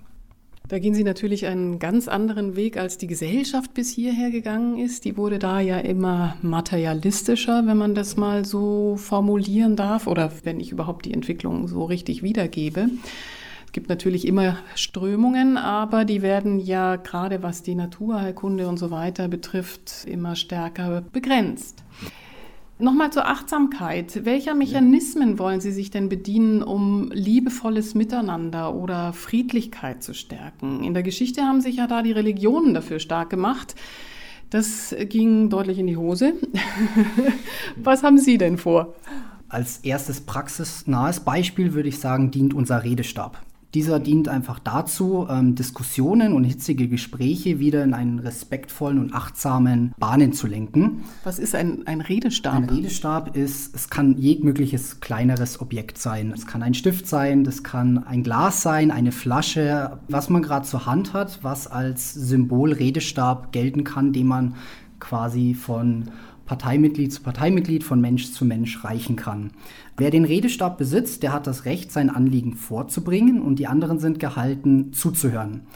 Da 0.68 0.78
gehen 0.78 0.92
Sie 0.92 1.02
natürlich 1.02 1.46
einen 1.46 1.78
ganz 1.78 2.08
anderen 2.08 2.54
Weg, 2.54 2.76
als 2.76 2.98
die 2.98 3.06
Gesellschaft 3.06 3.72
bis 3.72 3.90
hierher 3.90 4.30
gegangen 4.30 4.78
ist. 4.78 5.06
Die 5.06 5.16
wurde 5.16 5.38
da 5.38 5.60
ja 5.60 5.78
immer 5.78 6.36
materialistischer, 6.42 7.66
wenn 7.66 7.78
man 7.78 7.94
das 7.94 8.18
mal 8.18 8.44
so 8.44 8.96
formulieren 8.98 9.76
darf, 9.76 10.06
oder 10.06 10.30
wenn 10.44 10.60
ich 10.60 10.70
überhaupt 10.70 11.06
die 11.06 11.14
Entwicklung 11.14 11.68
so 11.68 11.84
richtig 11.84 12.22
wiedergebe. 12.22 12.90
Es 13.64 13.72
gibt 13.72 13.88
natürlich 13.88 14.26
immer 14.26 14.58
Strömungen, 14.74 15.56
aber 15.56 16.04
die 16.04 16.20
werden 16.20 16.58
ja 16.58 16.96
gerade 16.96 17.42
was 17.42 17.62
die 17.62 17.74
Naturheilkunde 17.74 18.68
und 18.68 18.76
so 18.76 18.90
weiter 18.90 19.28
betrifft, 19.28 20.04
immer 20.06 20.36
stärker 20.36 21.02
begrenzt. 21.12 21.82
Nochmal 22.80 23.12
zur 23.12 23.26
Achtsamkeit. 23.26 24.24
Welcher 24.24 24.54
Mechanismen 24.54 25.40
wollen 25.40 25.60
Sie 25.60 25.72
sich 25.72 25.90
denn 25.90 26.08
bedienen, 26.08 26.62
um 26.62 27.10
liebevolles 27.10 27.96
Miteinander 27.96 28.72
oder 28.72 29.12
Friedlichkeit 29.12 30.04
zu 30.04 30.14
stärken? 30.14 30.84
In 30.84 30.94
der 30.94 31.02
Geschichte 31.02 31.42
haben 31.42 31.60
sich 31.60 31.76
ja 31.76 31.88
da 31.88 32.02
die 32.02 32.12
Religionen 32.12 32.74
dafür 32.74 33.00
stark 33.00 33.30
gemacht. 33.30 33.74
Das 34.50 34.94
ging 35.08 35.50
deutlich 35.50 35.80
in 35.80 35.88
die 35.88 35.96
Hose. 35.96 36.34
Was 37.76 38.04
haben 38.04 38.18
Sie 38.18 38.38
denn 38.38 38.58
vor? 38.58 38.94
Als 39.48 39.78
erstes 39.78 40.20
praxisnahes 40.20 41.18
Beispiel 41.20 41.74
würde 41.74 41.88
ich 41.88 41.98
sagen, 41.98 42.30
dient 42.30 42.54
unser 42.54 42.84
Redestab. 42.84 43.42
Dieser 43.74 44.00
dient 44.00 44.28
einfach 44.28 44.58
dazu, 44.58 45.26
ähm, 45.28 45.54
Diskussionen 45.54 46.32
und 46.32 46.44
hitzige 46.44 46.88
Gespräche 46.88 47.58
wieder 47.58 47.84
in 47.84 47.92
einen 47.92 48.18
respektvollen 48.18 48.98
und 48.98 49.12
achtsamen 49.12 49.92
Bahnen 49.98 50.32
zu 50.32 50.46
lenken. 50.46 51.04
Was 51.22 51.38
ist 51.38 51.54
ein, 51.54 51.86
ein 51.86 52.00
Redestab? 52.00 52.54
Ein 52.54 52.64
Redestab 52.64 53.36
ist, 53.36 53.74
es 53.74 53.90
kann 53.90 54.16
jegliches 54.16 55.00
kleineres 55.00 55.60
Objekt 55.60 55.98
sein. 55.98 56.32
Es 56.34 56.46
kann 56.46 56.62
ein 56.62 56.72
Stift 56.72 57.06
sein, 57.06 57.44
das 57.44 57.62
kann 57.62 57.98
ein 57.98 58.22
Glas 58.22 58.62
sein, 58.62 58.90
eine 58.90 59.12
Flasche, 59.12 59.98
was 60.08 60.30
man 60.30 60.42
gerade 60.42 60.66
zur 60.66 60.86
Hand 60.86 61.12
hat, 61.12 61.40
was 61.42 61.66
als 61.66 62.14
Symbol 62.14 62.72
Redestab 62.72 63.52
gelten 63.52 63.84
kann, 63.84 64.14
den 64.14 64.28
man 64.28 64.54
quasi 64.98 65.54
von 65.54 66.04
Parteimitglied 66.48 67.12
zu 67.12 67.22
Parteimitglied, 67.22 67.84
von 67.84 68.00
Mensch 68.00 68.32
zu 68.32 68.46
Mensch 68.46 68.82
reichen 68.82 69.16
kann. 69.16 69.50
Wer 69.98 70.10
den 70.10 70.24
Redestab 70.24 70.78
besitzt, 70.78 71.22
der 71.22 71.34
hat 71.34 71.46
das 71.46 71.66
Recht, 71.66 71.92
sein 71.92 72.08
Anliegen 72.08 72.54
vorzubringen 72.54 73.42
und 73.42 73.58
die 73.58 73.66
anderen 73.66 73.98
sind 74.00 74.18
gehalten, 74.18 74.92
zuzuhören. 74.94 75.66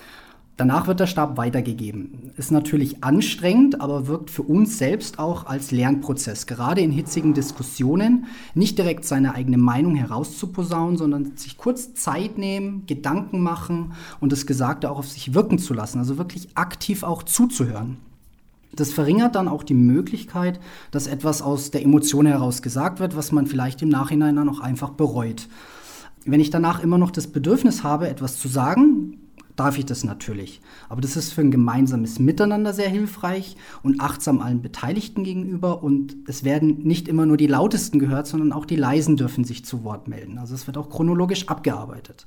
Danach 0.57 0.87
wird 0.87 1.01
der 1.01 1.07
Stab 1.07 1.37
weitergegeben. 1.37 2.33
Ist 2.37 2.53
natürlich 2.53 3.05
anstrengend, 3.05 3.81
aber 3.83 4.07
wirkt 4.07 4.31
für 4.31 4.43
uns 4.43 4.79
selbst 4.79 5.19
auch 5.19 5.45
als 5.47 5.73
Lernprozess. 5.73 6.47
Gerade 6.47 6.81
in 6.81 6.91
hitzigen 6.91 7.35
Diskussionen 7.35 8.27
nicht 8.55 8.79
direkt 8.79 9.05
seine 9.05 9.35
eigene 9.35 9.59
Meinung 9.59 9.95
herauszuposaunen, 9.95 10.97
sondern 10.97 11.37
sich 11.37 11.59
kurz 11.59 11.95
Zeit 11.95 12.39
nehmen, 12.39 12.85
Gedanken 12.87 13.43
machen 13.43 13.93
und 14.21 14.33
das 14.33 14.47
Gesagte 14.47 14.91
auch 14.91 14.99
auf 14.99 15.09
sich 15.09 15.35
wirken 15.35 15.59
zu 15.59 15.75
lassen. 15.75 15.99
Also 15.99 16.17
wirklich 16.17 16.49
aktiv 16.55 17.03
auch 17.03 17.23
zuzuhören. 17.23 17.99
Das 18.75 18.93
verringert 18.93 19.35
dann 19.35 19.49
auch 19.49 19.63
die 19.63 19.75
Möglichkeit, 19.75 20.59
dass 20.91 21.07
etwas 21.07 21.43
aus 21.43 21.71
der 21.71 21.83
Emotion 21.83 22.27
heraus 22.27 22.63
gesagt 22.63 23.01
wird, 23.01 23.17
was 23.17 23.33
man 23.33 23.47
vielleicht 23.47 23.83
im 23.83 23.91
Nachhinein 23.91 24.37
dann 24.37 24.49
auch 24.49 24.61
einfach 24.61 24.91
bereut. 24.91 25.49
Wenn 26.25 26.41
ich 26.41 26.51
danach 26.51 26.83
immer 26.83 26.99
noch 26.99 27.11
das 27.11 27.27
Bedürfnis 27.27 27.83
habe, 27.83 28.09
etwas 28.09 28.39
zu 28.39 28.49
sagen, 28.49 29.19
darf 29.57 29.79
ich 29.79 29.85
das 29.85 30.05
natürlich. 30.05 30.61
Aber 30.89 31.01
das 31.01 31.17
ist 31.17 31.33
für 31.33 31.43
ein 31.43 31.51
gemeinsames 31.51 32.19
Miteinander 32.19 32.73
sehr 32.73 32.89
hilfreich 32.89 33.57
und 33.83 34.01
achtsam 34.01 34.41
allen 34.41 34.63
Beteiligten 34.63 35.25
gegenüber. 35.25 35.83
Und 35.83 36.17
es 36.27 36.45
werden 36.45 36.79
nicht 36.85 37.09
immer 37.09 37.27
nur 37.27 37.37
die 37.37 37.47
Lautesten 37.47 37.99
gehört, 37.99 38.27
sondern 38.27 38.53
auch 38.53 38.65
die 38.65 38.77
Leisen 38.77 39.17
dürfen 39.17 39.45
sich 39.45 39.65
zu 39.65 39.85
Wort 39.85 40.09
melden. 40.09 40.39
Also 40.39 40.55
es 40.55 40.67
wird 40.67 40.79
auch 40.79 40.89
chronologisch 40.89 41.49
abgearbeitet. 41.49 42.27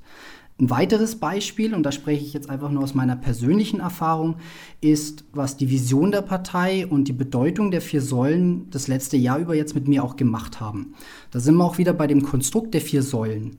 Ein 0.58 0.70
weiteres 0.70 1.16
Beispiel, 1.16 1.74
und 1.74 1.82
da 1.82 1.92
spreche 1.92 2.24
ich 2.24 2.32
jetzt 2.32 2.48
einfach 2.48 2.70
nur 2.70 2.82
aus 2.82 2.94
meiner 2.94 3.14
persönlichen 3.14 3.80
Erfahrung, 3.80 4.36
ist, 4.80 5.24
was 5.34 5.58
die 5.58 5.68
Vision 5.68 6.10
der 6.10 6.22
Partei 6.22 6.86
und 6.86 7.08
die 7.08 7.12
Bedeutung 7.12 7.70
der 7.70 7.82
vier 7.82 8.00
Säulen 8.00 8.70
das 8.70 8.88
letzte 8.88 9.18
Jahr 9.18 9.38
über 9.38 9.54
jetzt 9.54 9.74
mit 9.74 9.86
mir 9.86 10.02
auch 10.02 10.16
gemacht 10.16 10.58
haben. 10.58 10.94
Da 11.30 11.40
sind 11.40 11.56
wir 11.56 11.64
auch 11.64 11.76
wieder 11.76 11.92
bei 11.92 12.06
dem 12.06 12.22
Konstrukt 12.22 12.72
der 12.72 12.80
vier 12.80 13.02
Säulen. 13.02 13.58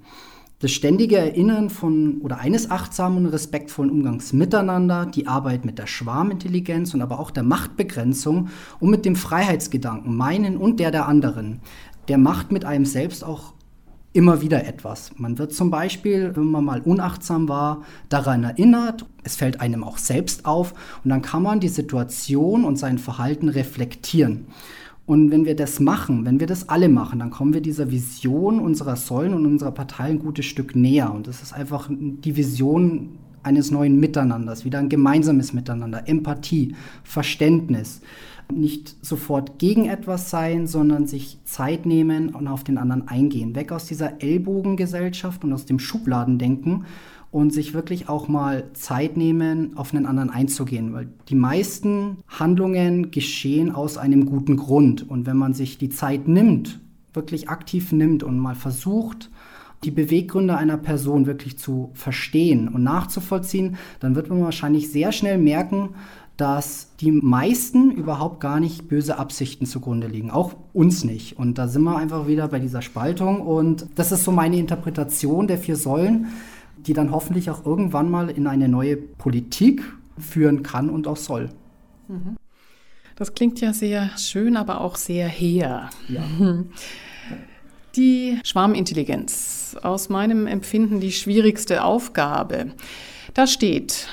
Das 0.57 0.71
ständige 0.71 1.17
Erinnern 1.17 1.69
von 1.69 2.19
oder 2.21 2.39
eines 2.39 2.71
achtsamen 2.71 3.25
und 3.25 3.31
respektvollen 3.31 3.91
Umgangs 3.91 4.33
miteinander, 4.33 5.05
die 5.05 5.27
Arbeit 5.27 5.65
mit 5.65 5.77
der 5.77 5.86
Schwarmintelligenz 5.86 6.95
und 6.95 7.03
aber 7.03 7.19
auch 7.19 7.29
der 7.29 7.43
Machtbegrenzung 7.43 8.47
und 8.79 8.89
mit 8.89 9.05
dem 9.05 9.15
Freiheitsgedanken, 9.15 10.15
meinen 10.15 10.57
und 10.57 10.79
der 10.79 10.89
der 10.89 11.07
anderen, 11.07 11.60
der 12.07 12.17
macht 12.17 12.51
mit 12.51 12.65
einem 12.65 12.86
selbst 12.86 13.23
auch 13.23 13.53
immer 14.17 14.41
wieder 14.41 14.65
etwas. 14.65 15.12
Man 15.17 15.38
wird 15.38 15.53
zum 15.53 15.69
Beispiel, 15.69 16.36
wenn 16.36 16.45
man 16.49 16.65
mal 16.65 16.82
unachtsam 16.82 17.47
war, 17.47 17.84
daran 18.10 18.43
erinnert, 18.43 19.06
es 19.23 19.36
fällt 19.36 19.62
einem 19.62 19.84
auch 19.84 19.99
selbst 19.99 20.47
auf 20.47 20.73
und 21.03 21.12
dann 21.12 21.21
kann 21.21 21.43
man 21.43 21.60
die 21.60 21.67
Situation 21.67 22.65
und 22.65 22.77
sein 22.77 22.97
Verhalten 22.97 23.47
reflektieren. 23.47 24.47
Und 25.06 25.30
wenn 25.30 25.45
wir 25.45 25.56
das 25.56 25.80
machen, 25.80 26.25
wenn 26.25 26.39
wir 26.39 26.47
das 26.47 26.67
alle 26.67 26.89
machen, 26.89 27.19
dann 27.19 27.30
kommen 27.30 27.53
wir 27.53 27.62
dieser 27.62 27.91
Vision 27.91 28.60
unserer 28.60 28.95
Säulen 28.95 29.36
und 29.36 29.45
unserer 29.45 29.71
Partei 29.71 30.06
ein 30.06 30.19
gutes 30.19 30.45
Stück 30.45 30.75
näher. 30.75 31.13
Und 31.13 31.27
das 31.27 31.43
ist 31.43 31.53
einfach 31.53 31.88
die 31.88 32.36
Vision 32.36 33.19
eines 33.43 33.69
neuen 33.69 33.99
Miteinanders, 33.99 34.65
wieder 34.65 34.80
ein 34.80 34.89
gemeinsames 34.89 35.53
Miteinander, 35.53 36.10
Empathie, 36.10 36.73
Verständnis 37.03 38.01
nicht 38.51 38.95
sofort 39.01 39.60
gegen 39.60 39.86
etwas 39.86 40.29
sein, 40.29 40.67
sondern 40.67 41.07
sich 41.07 41.38
Zeit 41.43 41.86
nehmen 41.86 42.29
und 42.29 42.47
auf 42.47 42.63
den 42.63 42.77
anderen 42.77 43.07
eingehen. 43.07 43.55
Weg 43.55 43.71
aus 43.71 43.86
dieser 43.86 44.21
Ellbogengesellschaft 44.21 45.43
und 45.43 45.53
aus 45.53 45.65
dem 45.65 45.79
Schubladendenken 45.79 46.86
und 47.31 47.51
sich 47.53 47.73
wirklich 47.73 48.10
auch 48.10 48.27
mal 48.27 48.65
Zeit 48.73 49.17
nehmen, 49.17 49.75
auf 49.77 49.93
einen 49.93 50.05
anderen 50.05 50.29
einzugehen, 50.29 50.93
weil 50.93 51.10
die 51.29 51.36
meisten 51.36 52.17
Handlungen 52.27 53.12
geschehen 53.12 53.71
aus 53.71 53.97
einem 53.97 54.25
guten 54.25 54.55
Grund. 54.55 55.10
Und 55.10 55.25
wenn 55.25 55.38
man 55.38 55.53
sich 55.53 55.77
die 55.77 55.89
Zeit 55.89 56.27
nimmt, 56.27 56.79
wirklich 57.13 57.49
aktiv 57.49 57.91
nimmt 57.91 58.23
und 58.23 58.39
mal 58.39 58.55
versucht, 58.55 59.29
die 59.83 59.91
Beweggründe 59.91 60.57
einer 60.57 60.77
Person 60.77 61.25
wirklich 61.25 61.57
zu 61.57 61.91
verstehen 61.93 62.67
und 62.67 62.83
nachzuvollziehen, 62.83 63.75
dann 63.99 64.15
wird 64.15 64.29
man 64.29 64.41
wahrscheinlich 64.41 64.91
sehr 64.91 65.12
schnell 65.12 65.38
merken, 65.38 65.89
dass 66.38 66.95
die 67.00 67.12
meisten 67.12 67.91
überhaupt 67.91 68.39
gar 68.39 68.60
nicht 68.60 68.88
böse 68.88 69.17
Absichten 69.17 69.65
zugrunde 69.65 70.08
liegen, 70.08 70.30
auch 70.30 70.56
uns 70.71 71.04
nicht. 71.04 71.38
Und 71.38 71.58
da 71.58 71.67
sind 71.67 71.84
wir 71.84 71.97
einfach 71.97 72.28
wieder 72.28 72.47
bei 72.47 72.60
dieser 72.60 72.84
Spaltung 72.84 73.41
und 73.41 73.88
das 73.95 74.12
ist 74.12 74.23
so 74.23 74.32
meine 74.32 74.58
Interpretation 74.58 75.47
der 75.47 75.58
vier 75.58 75.76
Säulen, 75.76 76.28
die 76.78 76.93
dann 76.93 77.12
hoffentlich 77.12 77.50
auch 77.50 77.65
irgendwann 77.65 78.12
mal 78.12 78.30
in 78.30 78.45
eine 78.45 78.69
neue 78.69 78.97
Politik 78.97 79.82
führen 80.19 80.62
kann 80.62 80.89
und 80.91 81.08
auch 81.08 81.17
soll. 81.17 81.50
Das 83.15 83.34
klingt 83.34 83.60
ja 83.60 83.73
sehr 83.73 84.12
schön, 84.17 84.58
aber 84.58 84.82
auch 84.82 84.95
sehr 84.95 85.28
hehr. 85.28 85.89
Ja. 86.08 86.23
Die 87.95 88.38
Schwarmintelligenz, 88.43 89.76
aus 89.82 90.10
meinem 90.10 90.45
Empfinden 90.45 91.00
die 91.00 91.12
schwierigste 91.12 91.84
Aufgabe. 91.84 92.73
Da 93.34 93.47
steht, 93.47 94.08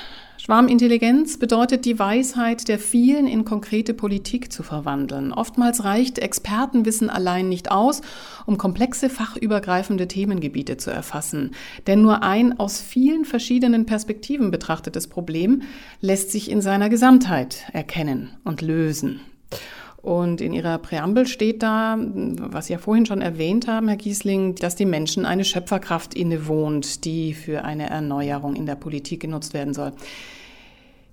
Schwarmintelligenz 0.45 1.39
bedeutet 1.39 1.85
die 1.85 1.97
Weisheit 1.97 2.67
der 2.67 2.77
vielen 2.77 3.25
in 3.25 3.45
konkrete 3.45 3.95
Politik 3.95 4.53
zu 4.53 4.61
verwandeln. 4.61 5.33
Oftmals 5.33 5.83
reicht 5.83 6.19
Expertenwissen 6.19 7.09
allein 7.09 7.49
nicht 7.49 7.71
aus, 7.71 8.01
um 8.45 8.59
komplexe 8.59 9.09
fachübergreifende 9.09 10.07
Themengebiete 10.07 10.77
zu 10.77 10.91
erfassen. 10.91 11.55
Denn 11.87 12.03
nur 12.03 12.21
ein 12.21 12.59
aus 12.59 12.79
vielen 12.79 13.25
verschiedenen 13.25 13.87
Perspektiven 13.87 14.51
betrachtetes 14.51 15.07
Problem 15.07 15.63
lässt 15.99 16.29
sich 16.29 16.51
in 16.51 16.61
seiner 16.61 16.89
Gesamtheit 16.89 17.63
erkennen 17.73 18.29
und 18.43 18.61
lösen. 18.61 19.21
Und 20.05 20.39
in 20.39 20.53
Ihrer 20.53 20.77
Präambel 20.77 21.25
steht 21.25 21.63
da, 21.63 21.97
was 21.99 22.67
Sie 22.67 22.73
ja 22.73 22.77
vorhin 22.77 23.07
schon 23.07 23.21
erwähnt 23.21 23.67
haben, 23.67 23.87
Herr 23.87 23.97
Giesling, 23.97 24.53
dass 24.53 24.75
die 24.75 24.85
Menschen 24.85 25.25
eine 25.25 25.43
Schöpferkraft 25.43 26.13
innewohnt, 26.13 27.05
die 27.05 27.33
für 27.33 27.65
eine 27.65 27.89
Erneuerung 27.89 28.55
in 28.55 28.67
der 28.67 28.75
Politik 28.75 29.21
genutzt 29.21 29.55
werden 29.55 29.73
soll. 29.73 29.93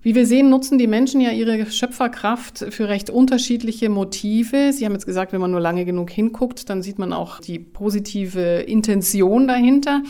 Wie 0.02 0.14
wir 0.14 0.26
sehen, 0.26 0.50
nutzen 0.50 0.76
die 0.76 0.88
Menschen 0.88 1.22
ja 1.22 1.30
ihre 1.30 1.64
Schöpferkraft 1.70 2.66
für 2.68 2.90
recht 2.90 3.08
unterschiedliche 3.08 3.88
Motive. 3.88 4.74
Sie 4.74 4.84
haben 4.84 4.92
jetzt 4.92 5.06
gesagt, 5.06 5.32
wenn 5.32 5.40
man 5.40 5.52
nur 5.52 5.60
lange 5.60 5.86
genug 5.86 6.10
hinguckt, 6.10 6.68
dann 6.68 6.82
sieht 6.82 6.98
man 6.98 7.14
auch 7.14 7.40
die 7.40 7.60
positive 7.60 8.40
Intention 8.40 9.48
dahinter. 9.48 10.02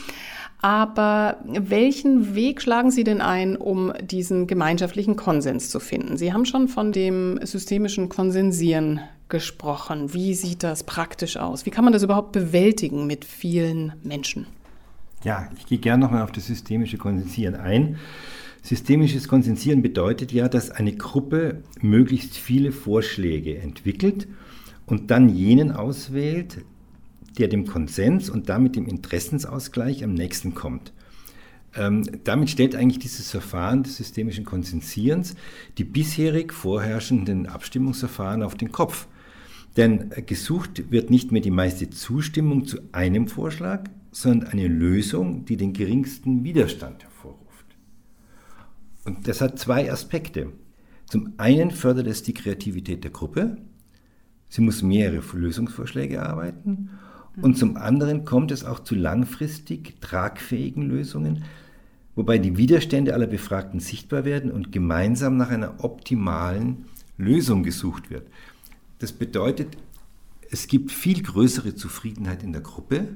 Aber 0.63 1.39
welchen 1.45 2.37
Weg 2.37 2.63
schlagen 2.63 2.93
Sie 2.93 3.03
denn 3.03 3.21
ein, 3.21 3.57
um 3.57 3.93
diesen 4.01 4.47
gemeinschaftlichen 4.47 5.17
Konsens 5.17 5.71
zu 5.71 5.81
finden? 5.81 6.17
Sie 6.17 6.33
haben 6.33 6.47
schon 6.47 6.69
von 6.69 6.93
dem 6.93 7.41
systemischen 7.43 8.09
Konsensieren 8.09 9.01
gesprochen. 9.29 10.15
Wie 10.15 10.35
sieht 10.35 10.63
das 10.63 10.85
praktisch 10.85 11.37
aus? 11.37 11.67
Wie 11.67 11.71
kann 11.71 11.83
man 11.83 11.93
das 11.93 12.05
überhaupt 12.05 12.31
bewältigen 12.31 13.09
mit 13.09 13.25
vielen 13.25 13.95
Menschen? 14.05 14.47
Ja, 15.25 15.51
ich 15.59 15.67
gehe 15.67 15.79
gerne 15.79 16.05
nochmal 16.05 16.23
auf 16.23 16.31
das 16.31 16.47
systemische 16.47 16.97
Konsensieren 16.97 17.57
ein. 17.57 17.99
Systemisches 18.63 19.27
Konsensieren 19.27 19.83
bedeutet 19.83 20.31
ja, 20.31 20.49
dass 20.49 20.71
eine 20.71 20.95
Gruppe 20.95 21.65
möglichst 21.81 22.37
viele 22.37 22.71
Vorschläge 22.71 23.59
entwickelt 23.59 24.29
und 24.87 25.11
dann 25.11 25.29
jenen 25.29 25.73
auswählt, 25.73 26.65
der 27.39 27.49
dem 27.49 27.67
Konsens 27.67 28.31
und 28.31 28.49
damit 28.49 28.77
dem 28.77 28.87
Interessensausgleich 28.87 30.05
am 30.05 30.15
nächsten 30.15 30.55
kommt. 30.55 30.93
Ähm, 31.75 32.03
damit 32.25 32.51
stellt 32.51 32.75
eigentlich 32.75 32.99
dieses 32.99 33.31
Verfahren 33.31 33.83
des 33.83 33.97
systemischen 33.97 34.45
Konsensierens 34.45 35.35
die 35.79 35.85
bisherig 35.85 36.53
vorherrschenden 36.53 37.47
Abstimmungsverfahren 37.47 38.43
auf 38.43 38.55
den 38.55 38.73
Kopf. 38.73 39.07
Denn 39.77 40.11
gesucht 40.27 40.91
wird 40.91 41.11
nicht 41.11 41.33
mehr 41.33 41.41
die 41.41 41.51
meiste 41.51 41.89
Zustimmung 41.89 42.67
zu 42.67 42.79
einem 42.93 43.27
Vorschlag, 43.27 43.85
sondern 44.11 44.51
eine 44.51 44.69
Lösung, 44.69 45.47
die 45.47 45.57
den 45.57 45.73
geringsten 45.73 46.45
Widerstand 46.45 47.03
hervorruft. 47.03 47.67
Und 49.05 49.27
das 49.27 49.41
hat 49.41 49.59
zwei 49.59 49.91
Aspekte. 49.91 50.53
Zum 51.07 51.33
einen 51.39 51.71
fördert 51.71 52.07
es 52.07 52.23
die 52.23 52.35
Kreativität 52.35 53.03
der 53.03 53.11
Gruppe. 53.11 53.57
Sie 54.51 54.61
muss 54.61 54.83
mehrere 54.83 55.23
Lösungsvorschläge 55.37 56.17
erarbeiten. 56.17 56.91
Und 57.41 57.57
zum 57.57 57.77
anderen 57.77 58.25
kommt 58.25 58.51
es 58.51 58.65
auch 58.65 58.81
zu 58.81 58.95
langfristig 58.95 60.01
tragfähigen 60.01 60.83
Lösungen, 60.83 61.45
wobei 62.15 62.39
die 62.39 62.59
Widerstände 62.59 63.15
aller 63.15 63.27
Befragten 63.27 63.81
sichtbar 63.81 64.25
werden 64.25 64.51
und 64.51 64.71
gemeinsam 64.71 65.37
nach 65.37 65.49
einer 65.49 65.83
optimalen 65.83 66.85
Lösung 67.17 67.63
gesucht 67.63 68.11
wird. 68.11 68.27
Das 68.99 69.13
bedeutet, 69.13 69.79
es 70.51 70.67
gibt 70.67 70.93
viel 70.93 71.23
größere 71.23 71.75
Zufriedenheit 71.75 72.43
in 72.43 72.53
der 72.53 72.61
Gruppe 72.61 73.09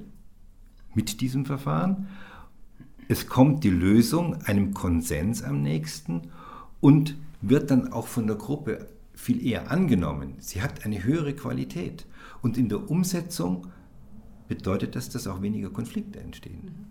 mit 0.94 1.20
diesem 1.20 1.44
Verfahren 1.44 2.06
es 3.08 3.28
kommt 3.28 3.62
die 3.62 3.70
Lösung 3.70 4.42
einem 4.42 4.74
Konsens 4.74 5.42
am 5.42 5.62
nächsten 5.62 6.22
und 6.80 7.16
wird 7.40 7.70
dann 7.70 7.92
auch 7.92 8.08
von 8.08 8.26
der 8.26 8.36
Gruppe 8.36 8.88
viel 9.14 9.44
eher 9.44 9.70
angenommen. 9.70 10.34
Sie 10.38 10.60
hat 10.60 10.84
eine 10.84 11.04
höhere 11.04 11.34
Qualität. 11.34 12.06
Und 12.42 12.58
in 12.58 12.68
der 12.68 12.90
Umsetzung 12.90 13.68
bedeutet 14.48 14.96
das, 14.96 15.08
dass 15.08 15.26
auch 15.26 15.42
weniger 15.42 15.70
Konflikte 15.70 16.20
entstehen. 16.20 16.86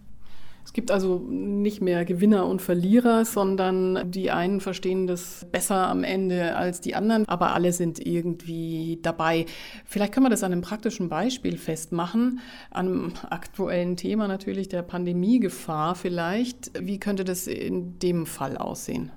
Es 0.66 0.74
gibt 0.74 0.90
also 0.90 1.20
nicht 1.30 1.80
mehr 1.80 2.06
Gewinner 2.06 2.48
und 2.48 2.60
Verlierer, 2.60 3.24
sondern 3.24 4.10
die 4.10 4.32
einen 4.32 4.60
verstehen 4.60 5.06
das 5.06 5.46
besser 5.52 5.88
am 5.88 6.04
Ende 6.04 6.56
als 6.56 6.82
die 6.82 6.96
anderen, 6.96 7.28
aber 7.30 7.54
alle 7.54 7.72
sind 7.72 8.04
irgendwie 8.04 8.98
dabei. 9.04 9.46
Vielleicht 9.86 10.12
können 10.12 10.26
wir 10.26 10.32
das 10.32 10.42
an 10.42 10.52
einem 10.52 10.64
praktischen 10.64 11.08
Beispiel 11.08 11.58
festmachen, 11.58 12.40
an 12.72 12.88
einem 12.88 13.14
aktuellen 13.30 13.96
Thema 13.96 14.28
natürlich 14.28 14.68
der 14.68 14.82
Pandemiegefahr 14.82 15.94
vielleicht. 15.94 16.72
Wie 16.84 17.00
könnte 17.00 17.24
das 17.24 17.46
in 17.46 18.00
dem 18.00 18.26
Fall 18.26 18.58
aussehen? 18.58 19.12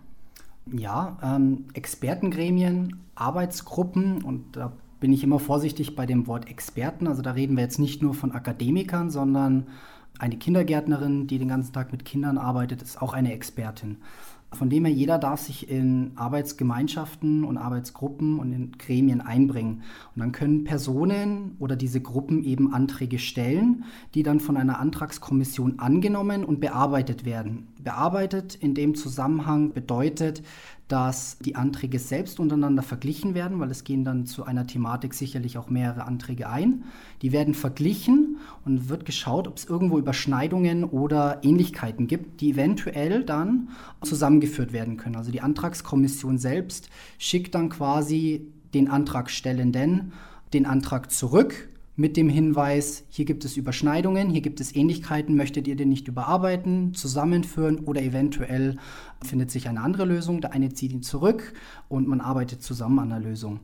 Ja, 0.70 1.16
ähm, 1.22 1.64
Expertengremien, 1.72 3.00
Arbeitsgruppen 3.14 4.22
und 4.22 4.54
da 4.54 4.74
bin 5.00 5.12
ich 5.12 5.22
immer 5.22 5.38
vorsichtig 5.38 5.96
bei 5.96 6.06
dem 6.06 6.26
Wort 6.26 6.48
Experten. 6.48 7.06
Also 7.06 7.22
da 7.22 7.32
reden 7.32 7.56
wir 7.56 7.62
jetzt 7.62 7.78
nicht 7.78 8.02
nur 8.02 8.14
von 8.14 8.32
Akademikern, 8.32 9.10
sondern 9.10 9.66
eine 10.18 10.36
Kindergärtnerin, 10.36 11.26
die 11.26 11.38
den 11.38 11.48
ganzen 11.48 11.72
Tag 11.72 11.92
mit 11.92 12.04
Kindern 12.04 12.38
arbeitet, 12.38 12.82
ist 12.82 13.00
auch 13.00 13.12
eine 13.12 13.32
Expertin. 13.32 13.98
Von 14.50 14.70
dem 14.70 14.86
her, 14.86 14.94
jeder 14.94 15.18
darf 15.18 15.42
sich 15.42 15.68
in 15.68 16.12
Arbeitsgemeinschaften 16.16 17.44
und 17.44 17.58
Arbeitsgruppen 17.58 18.38
und 18.38 18.52
in 18.52 18.72
Gremien 18.78 19.20
einbringen. 19.20 19.82
Und 20.14 20.20
dann 20.20 20.32
können 20.32 20.64
Personen 20.64 21.54
oder 21.58 21.76
diese 21.76 22.00
Gruppen 22.00 22.42
eben 22.42 22.72
Anträge 22.72 23.18
stellen, 23.18 23.84
die 24.14 24.22
dann 24.22 24.40
von 24.40 24.56
einer 24.56 24.80
Antragskommission 24.80 25.78
angenommen 25.78 26.44
und 26.44 26.60
bearbeitet 26.60 27.26
werden. 27.26 27.68
Bearbeitet 27.84 28.54
in 28.54 28.72
dem 28.72 28.94
Zusammenhang 28.94 29.74
bedeutet, 29.74 30.42
dass 30.88 31.38
die 31.38 31.54
Anträge 31.54 31.98
selbst 31.98 32.40
untereinander 32.40 32.82
verglichen 32.82 33.34
werden, 33.34 33.60
weil 33.60 33.70
es 33.70 33.84
gehen 33.84 34.04
dann 34.04 34.24
zu 34.24 34.44
einer 34.44 34.66
Thematik 34.66 35.12
sicherlich 35.12 35.58
auch 35.58 35.68
mehrere 35.68 36.04
Anträge 36.04 36.48
ein. 36.48 36.84
Die 37.20 37.30
werden 37.30 37.54
verglichen 37.54 38.38
und 38.64 38.88
wird 38.88 39.04
geschaut, 39.04 39.46
ob 39.46 39.58
es 39.58 39.66
irgendwo 39.66 39.98
Überschneidungen 39.98 40.84
oder 40.84 41.40
Ähnlichkeiten 41.42 42.06
gibt, 42.06 42.40
die 42.40 42.50
eventuell 42.50 43.22
dann 43.22 43.68
zusammengeführt 44.02 44.72
werden 44.72 44.96
können. 44.96 45.16
Also 45.16 45.30
die 45.30 45.42
Antragskommission 45.42 46.38
selbst 46.38 46.88
schickt 47.18 47.54
dann 47.54 47.68
quasi 47.68 48.46
den 48.72 48.88
Antragstellenden 48.88 50.12
den 50.54 50.64
Antrag 50.64 51.12
zurück 51.12 51.68
mit 51.98 52.16
dem 52.16 52.28
Hinweis, 52.28 53.02
hier 53.08 53.24
gibt 53.24 53.44
es 53.44 53.56
Überschneidungen, 53.56 54.30
hier 54.30 54.40
gibt 54.40 54.60
es 54.60 54.72
Ähnlichkeiten, 54.72 55.34
möchtet 55.34 55.66
ihr 55.66 55.74
den 55.74 55.88
nicht 55.88 56.06
überarbeiten, 56.06 56.94
zusammenführen 56.94 57.80
oder 57.80 58.00
eventuell 58.00 58.76
findet 59.20 59.50
sich 59.50 59.68
eine 59.68 59.80
andere 59.80 60.04
Lösung, 60.04 60.40
der 60.40 60.52
eine 60.52 60.72
zieht 60.72 60.92
ihn 60.92 61.02
zurück 61.02 61.54
und 61.88 62.06
man 62.06 62.20
arbeitet 62.20 62.62
zusammen 62.62 63.00
an 63.00 63.08
der 63.08 63.18
Lösung. 63.18 63.58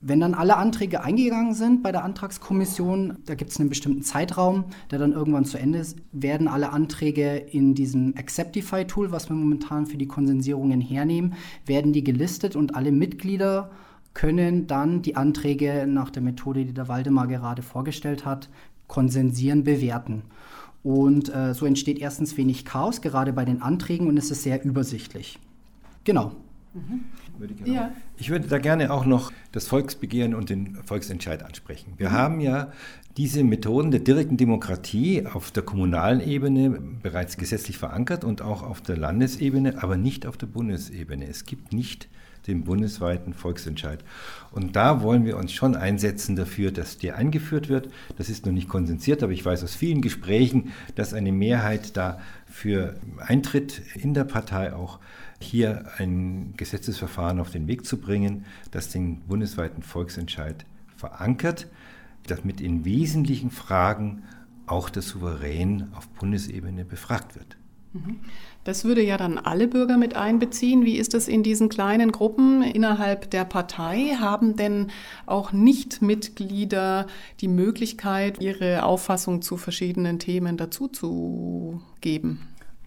Wenn 0.00 0.20
dann 0.20 0.32
alle 0.32 0.56
Anträge 0.56 1.04
eingegangen 1.04 1.52
sind 1.52 1.82
bei 1.82 1.92
der 1.92 2.02
Antragskommission, 2.02 3.18
da 3.26 3.34
gibt 3.34 3.50
es 3.50 3.60
einen 3.60 3.68
bestimmten 3.68 4.00
Zeitraum, 4.00 4.64
der 4.90 4.98
dann 4.98 5.12
irgendwann 5.12 5.44
zu 5.44 5.58
Ende 5.58 5.80
ist, 5.80 5.98
werden 6.12 6.48
alle 6.48 6.70
Anträge 6.70 7.36
in 7.36 7.74
diesem 7.74 8.14
Acceptify-Tool, 8.16 9.12
was 9.12 9.28
wir 9.28 9.36
momentan 9.36 9.84
für 9.84 9.98
die 9.98 10.08
Konsensierungen 10.08 10.80
hernehmen, 10.80 11.34
werden 11.66 11.92
die 11.92 12.04
gelistet 12.04 12.56
und 12.56 12.74
alle 12.74 12.90
Mitglieder 12.90 13.70
können 14.14 14.66
dann 14.66 15.02
die 15.02 15.16
Anträge 15.16 15.86
nach 15.86 16.10
der 16.10 16.22
Methode, 16.22 16.64
die 16.64 16.74
der 16.74 16.88
Waldemar 16.88 17.26
gerade 17.26 17.62
vorgestellt 17.62 18.24
hat, 18.24 18.48
konsensieren, 18.88 19.64
bewerten. 19.64 20.22
Und 20.82 21.34
äh, 21.34 21.54
so 21.54 21.66
entsteht 21.66 21.98
erstens 21.98 22.36
wenig 22.36 22.64
Chaos, 22.64 23.00
gerade 23.00 23.32
bei 23.32 23.44
den 23.44 23.62
Anträgen, 23.62 24.08
und 24.08 24.16
es 24.16 24.30
ist 24.30 24.42
sehr 24.42 24.64
übersichtlich. 24.64 25.38
Genau. 26.04 26.32
Mhm. 26.72 27.04
Würde 27.38 27.54
ich, 27.54 27.72
ja. 27.72 27.92
ich 28.16 28.30
würde 28.30 28.48
da 28.48 28.58
gerne 28.58 28.92
auch 28.92 29.04
noch 29.04 29.32
das 29.52 29.66
Volksbegehren 29.66 30.34
und 30.34 30.50
den 30.50 30.76
Volksentscheid 30.84 31.42
ansprechen. 31.42 31.94
Wir 31.96 32.10
mhm. 32.10 32.12
haben 32.12 32.40
ja 32.40 32.72
diese 33.16 33.42
Methoden 33.42 33.90
der 33.90 34.00
direkten 34.00 34.36
Demokratie 34.36 35.26
auf 35.26 35.50
der 35.50 35.62
kommunalen 35.62 36.20
Ebene 36.20 36.70
bereits 37.02 37.36
gesetzlich 37.36 37.76
verankert 37.76 38.24
und 38.24 38.42
auch 38.42 38.62
auf 38.62 38.80
der 38.80 38.96
Landesebene, 38.96 39.82
aber 39.82 39.96
nicht 39.96 40.26
auf 40.26 40.36
der 40.36 40.46
Bundesebene. 40.46 41.26
Es 41.26 41.44
gibt 41.44 41.72
nicht 41.72 42.08
den 42.50 42.64
bundesweiten 42.64 43.32
Volksentscheid. 43.32 44.04
Und 44.50 44.76
da 44.76 45.02
wollen 45.02 45.24
wir 45.24 45.36
uns 45.36 45.52
schon 45.52 45.76
einsetzen 45.76 46.36
dafür, 46.36 46.72
dass 46.72 46.98
der 46.98 47.16
eingeführt 47.16 47.68
wird. 47.68 47.88
Das 48.18 48.28
ist 48.28 48.44
noch 48.44 48.52
nicht 48.52 48.68
konsensiert, 48.68 49.22
aber 49.22 49.32
ich 49.32 49.44
weiß 49.44 49.62
aus 49.64 49.74
vielen 49.74 50.02
Gesprächen, 50.02 50.72
dass 50.96 51.14
eine 51.14 51.32
Mehrheit 51.32 51.96
da 51.96 52.20
für 52.46 52.96
Eintritt 53.18 53.80
in 53.94 54.12
der 54.12 54.24
Partei 54.24 54.74
auch 54.74 54.98
hier 55.40 55.86
ein 55.98 56.52
Gesetzesverfahren 56.56 57.40
auf 57.40 57.50
den 57.50 57.66
Weg 57.66 57.86
zu 57.86 57.98
bringen, 57.98 58.44
das 58.70 58.90
den 58.90 59.20
bundesweiten 59.20 59.82
Volksentscheid 59.82 60.66
verankert, 60.96 61.68
damit 62.26 62.60
in 62.60 62.84
wesentlichen 62.84 63.50
Fragen 63.50 64.22
auch 64.66 64.90
der 64.90 65.02
Souverän 65.02 65.88
auf 65.94 66.08
Bundesebene 66.08 66.84
befragt 66.84 67.36
wird. 67.36 67.56
Mhm. 67.92 68.20
Das 68.64 68.84
würde 68.84 69.02
ja 69.02 69.16
dann 69.16 69.38
alle 69.38 69.66
Bürger 69.66 69.96
mit 69.96 70.16
einbeziehen. 70.16 70.84
Wie 70.84 70.96
ist 70.96 71.14
es 71.14 71.28
in 71.28 71.42
diesen 71.42 71.70
kleinen 71.70 72.12
Gruppen 72.12 72.62
innerhalb 72.62 73.30
der 73.30 73.44
Partei? 73.44 74.16
Haben 74.20 74.56
denn 74.56 74.88
auch 75.24 75.52
Nichtmitglieder 75.52 77.06
die 77.40 77.48
Möglichkeit, 77.48 78.42
ihre 78.42 78.82
Auffassung 78.82 79.40
zu 79.40 79.56
verschiedenen 79.56 80.18
Themen 80.18 80.58
dazuzugeben? 80.58 82.40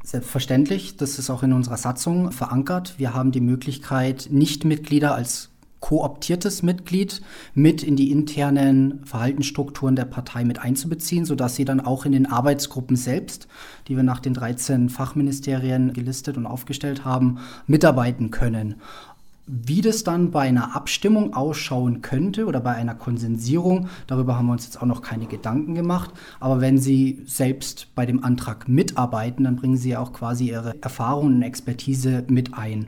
Selbstverständlich, 0.04 0.98
das 0.98 1.18
ist 1.18 1.30
auch 1.30 1.44
in 1.44 1.54
unserer 1.54 1.78
Satzung 1.78 2.32
verankert. 2.32 2.96
Wir 2.98 3.14
haben 3.14 3.32
die 3.32 3.42
Möglichkeit, 3.42 4.28
Nichtmitglieder 4.30 5.16
als 5.16 5.53
kooptiertes 5.84 6.63
Mitglied 6.63 7.22
mit 7.56 7.84
in 7.84 7.98
die 7.98 8.10
internen 8.10 9.02
Verhaltensstrukturen 9.04 9.98
der 9.98 10.06
Partei 10.06 10.46
mit 10.46 10.60
einzubeziehen, 10.60 11.26
sodass 11.26 11.58
sie 11.58 11.65
dann 11.65 11.82
auch 11.82 12.06
in 12.06 12.13
den 12.13 12.26
Arbeitsgruppen 12.26 12.96
selbst, 12.96 13.50
die 13.89 13.98
wir 13.98 14.04
nach 14.04 14.22
den 14.22 14.34
13 14.34 14.88
Fachministerien 14.88 15.91
gelistet 15.91 16.38
und 16.38 16.46
aufgestellt 16.46 17.04
haben, 17.04 17.39
mitarbeiten 17.67 18.32
können. 18.32 18.76
Wie 19.46 19.82
das 19.82 20.06
dann 20.06 20.32
bei 20.32 20.43
einer 20.43 20.74
Abstimmung 20.74 21.34
ausschauen 21.34 22.02
könnte 22.02 22.46
oder 22.46 22.62
bei 22.62 22.72
einer 22.76 22.96
Konsensierung, 22.96 23.89
darüber 24.08 24.38
haben 24.38 24.46
wir 24.46 24.54
uns 24.54 24.63
jetzt 24.63 24.82
auch 24.82 24.86
noch 24.86 25.02
keine 25.02 25.26
Gedanken 25.26 25.76
gemacht. 25.76 26.12
Aber 26.39 26.62
wenn 26.62 26.78
Sie 26.78 27.24
selbst 27.26 27.88
bei 27.93 28.06
dem 28.06 28.24
Antrag 28.24 28.69
mitarbeiten, 28.69 29.43
dann 29.43 29.58
bringen 29.58 29.76
Sie 29.76 29.89
ja 29.89 30.00
auch 30.00 30.13
quasi 30.13 30.48
Ihre 30.48 30.82
Erfahrungen 30.82 31.36
und 31.36 31.41
Expertise 31.41 32.24
mit 32.30 32.54
ein. 32.54 32.88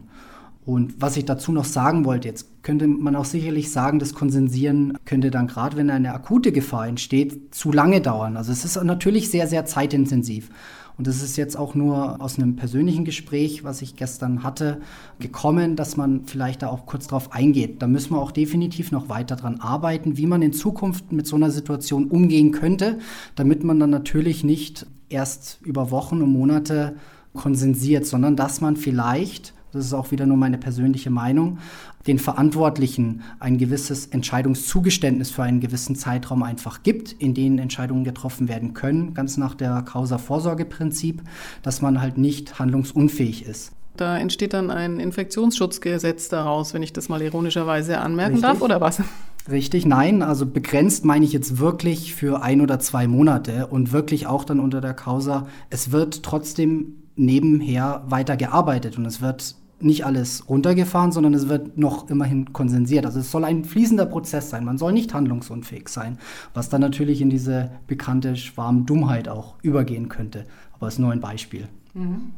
Und 0.65 0.99
was 0.99 1.15
ich 1.15 1.25
dazu 1.25 1.51
noch 1.51 1.65
sagen 1.65 2.05
wollte, 2.05 2.27
jetzt 2.27 2.63
könnte 2.63 2.87
man 2.87 3.15
auch 3.15 3.25
sicherlich 3.25 3.71
sagen, 3.71 3.99
das 3.99 4.15
Konsensieren 4.15 4.97
könnte 5.05 5.29
dann 5.29 5.45
gerade, 5.45 5.77
wenn 5.77 5.91
eine 5.91 6.13
akute 6.13 6.51
Gefahr 6.51 6.87
entsteht, 6.87 7.53
zu 7.53 7.71
lange 7.71 8.01
dauern. 8.01 8.35
Also 8.35 8.51
es 8.51 8.65
ist 8.65 8.83
natürlich 8.83 9.29
sehr, 9.29 9.47
sehr 9.47 9.65
zeitintensiv. 9.65 10.49
Und 10.97 11.07
das 11.07 11.21
ist 11.21 11.35
jetzt 11.35 11.57
auch 11.57 11.75
nur 11.75 12.21
aus 12.21 12.37
einem 12.37 12.55
persönlichen 12.55 13.05
Gespräch, 13.05 13.63
was 13.63 13.81
ich 13.81 13.95
gestern 13.95 14.43
hatte, 14.43 14.79
gekommen, 15.19 15.75
dass 15.75 15.97
man 15.97 16.25
vielleicht 16.25 16.61
da 16.61 16.69
auch 16.69 16.85
kurz 16.85 17.07
drauf 17.07 17.33
eingeht. 17.33 17.81
Da 17.81 17.87
müssen 17.87 18.11
wir 18.11 18.21
auch 18.21 18.31
definitiv 18.31 18.91
noch 18.91 19.09
weiter 19.09 19.35
dran 19.35 19.59
arbeiten, 19.59 20.17
wie 20.17 20.25
man 20.25 20.41
in 20.41 20.53
Zukunft 20.53 21.11
mit 21.11 21.27
so 21.27 21.35
einer 21.35 21.51
Situation 21.51 22.05
umgehen 22.05 22.51
könnte, 22.51 22.99
damit 23.35 23.63
man 23.63 23.79
dann 23.79 23.89
natürlich 23.89 24.43
nicht 24.43 24.87
erst 25.09 25.59
über 25.63 25.91
Wochen 25.91 26.21
und 26.21 26.31
Monate 26.31 26.95
konsensiert, 27.33 28.05
sondern 28.05 28.37
dass 28.37 28.61
man 28.61 28.77
vielleicht 28.77 29.53
das 29.75 29.85
ist 29.85 29.93
auch 29.93 30.11
wieder 30.11 30.25
nur 30.25 30.37
meine 30.37 30.57
persönliche 30.57 31.09
Meinung, 31.09 31.59
den 32.07 32.19
Verantwortlichen 32.19 33.21
ein 33.39 33.57
gewisses 33.57 34.07
Entscheidungszugeständnis 34.07 35.31
für 35.31 35.43
einen 35.43 35.59
gewissen 35.59 35.95
Zeitraum 35.95 36.43
einfach 36.43 36.83
gibt, 36.83 37.11
in 37.13 37.33
denen 37.33 37.59
Entscheidungen 37.59 38.03
getroffen 38.03 38.47
werden 38.47 38.73
können, 38.73 39.13
ganz 39.13 39.37
nach 39.37 39.55
der 39.55 39.81
Causa-Vorsorge-Prinzip, 39.81 41.21
dass 41.61 41.81
man 41.81 42.01
halt 42.01 42.17
nicht 42.17 42.59
handlungsunfähig 42.59 43.45
ist. 43.45 43.71
Da 43.97 44.17
entsteht 44.17 44.53
dann 44.53 44.71
ein 44.71 44.99
Infektionsschutzgesetz 44.99 46.27
daraus, 46.27 46.73
wenn 46.73 46.83
ich 46.83 46.91
das 46.91 47.07
mal 47.07 47.21
ironischerweise 47.21 47.99
anmerken 47.99 48.35
Richtig. 48.35 48.49
darf, 48.51 48.61
oder 48.61 48.81
was? 48.81 49.01
Richtig, 49.49 49.85
nein. 49.85 50.21
Also 50.21 50.45
begrenzt 50.45 51.05
meine 51.05 51.23
ich 51.23 51.31
jetzt 51.31 51.59
wirklich 51.59 52.13
für 52.15 52.41
ein 52.41 52.61
oder 52.61 52.79
zwei 52.79 53.07
Monate 53.07 53.67
und 53.67 53.91
wirklich 53.91 54.27
auch 54.27 54.43
dann 54.43 54.59
unter 54.59 54.81
der 54.81 54.93
Causa, 54.93 55.47
es 55.69 55.91
wird 55.91 56.23
trotzdem 56.23 56.95
nebenher 57.15 58.03
weiter 58.07 58.37
gearbeitet 58.37 58.97
und 58.97 59.05
es 59.05 59.21
wird 59.21 59.55
nicht 59.79 60.05
alles 60.05 60.47
runtergefahren, 60.49 61.11
sondern 61.11 61.33
es 61.33 61.49
wird 61.49 61.77
noch 61.77 62.09
immerhin 62.09 62.53
konsensiert. 62.53 63.05
Also 63.05 63.19
es 63.19 63.31
soll 63.31 63.43
ein 63.43 63.65
fließender 63.65 64.05
Prozess 64.05 64.49
sein. 64.49 64.63
Man 64.63 64.77
soll 64.77 64.93
nicht 64.93 65.13
handlungsunfähig 65.13 65.89
sein, 65.89 66.17
was 66.53 66.69
dann 66.69 66.81
natürlich 66.81 67.21
in 67.21 67.29
diese 67.29 67.71
bekannte 67.87 68.35
Schwarmdummheit 68.35 69.27
auch 69.27 69.55
übergehen 69.61 70.09
könnte. 70.09 70.45
Aber 70.73 70.87
es 70.87 70.95
ist 70.95 70.99
nur 70.99 71.11
ein 71.11 71.19
Beispiel. 71.19 71.67
Mhm. 71.93 72.31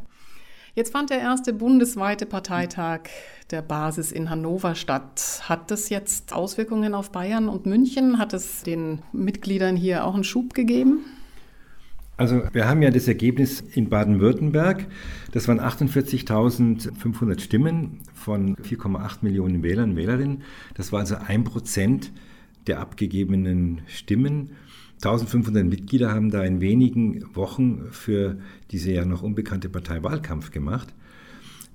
Jetzt 0.78 0.92
fand 0.92 1.10
der 1.10 1.20
erste 1.20 1.54
bundesweite 1.54 2.28
Parteitag 2.28 3.10
der 3.50 3.64
Basis 3.64 4.12
in 4.12 4.30
Hannover 4.30 4.76
statt. 4.76 5.42
Hat 5.50 5.72
das 5.72 5.90
jetzt 5.90 6.34
Auswirkungen 6.34 6.94
auf 6.94 7.12
Bayern 7.12 7.50
und 7.50 7.66
München? 7.66 8.20
Hat 8.20 8.32
es 8.34 8.62
den 8.62 9.02
Mitgliedern 9.12 9.76
hier 9.76 10.06
auch 10.06 10.14
einen 10.14 10.24
Schub 10.24 10.54
gegeben? 10.54 11.00
Also 12.18 12.42
wir 12.52 12.68
haben 12.68 12.82
ja 12.82 12.90
das 12.90 13.08
Ergebnis 13.08 13.62
in 13.62 13.90
Baden-Württemberg. 13.90 14.88
Das 15.32 15.48
waren 15.48 15.60
48.500 15.60 17.40
Stimmen 17.40 18.00
von 18.16 18.56
4,8 18.56 19.20
Millionen 19.22 19.62
Wählern 19.62 19.92
und 19.92 19.96
Wählerinnen. 19.98 20.42
Das 20.74 20.92
war 20.92 21.02
also 21.02 21.16
ein 21.16 21.44
Prozent 21.44 22.12
der 22.66 22.80
abgegebenen 22.80 23.82
Stimmen. 23.86 24.50
1500 24.96 25.64
Mitglieder 25.64 26.12
haben 26.12 26.32
da 26.32 26.44
in 26.44 26.60
wenigen 26.60 27.24
Wochen 27.36 27.84
für 27.92 28.40
diese 28.72 28.92
ja 28.92 29.06
noch 29.06 29.22
unbekannte 29.22 29.70
Partei 29.70 30.02
Wahlkampf 30.02 30.50
gemacht. 30.50 30.96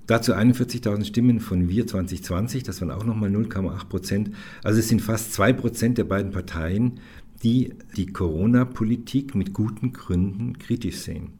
Dazu 0.07 0.33
41.000 0.33 1.05
Stimmen 1.05 1.39
von 1.39 1.69
Wir 1.69 1.87
2020, 1.87 2.63
das 2.63 2.81
waren 2.81 2.91
auch 2.91 3.05
nochmal 3.05 3.29
0,8 3.29 3.87
Prozent. 3.87 4.31
Also 4.61 4.79
es 4.79 4.89
sind 4.89 5.01
fast 5.01 5.33
zwei 5.33 5.53
Prozent 5.53 5.97
der 5.97 6.03
beiden 6.03 6.33
Parteien, 6.33 6.99
die 7.43 7.73
die 7.97 8.07
Corona-Politik 8.07 9.35
mit 9.35 9.53
guten 9.53 9.93
Gründen 9.93 10.57
kritisch 10.57 10.97
sehen. 10.97 11.33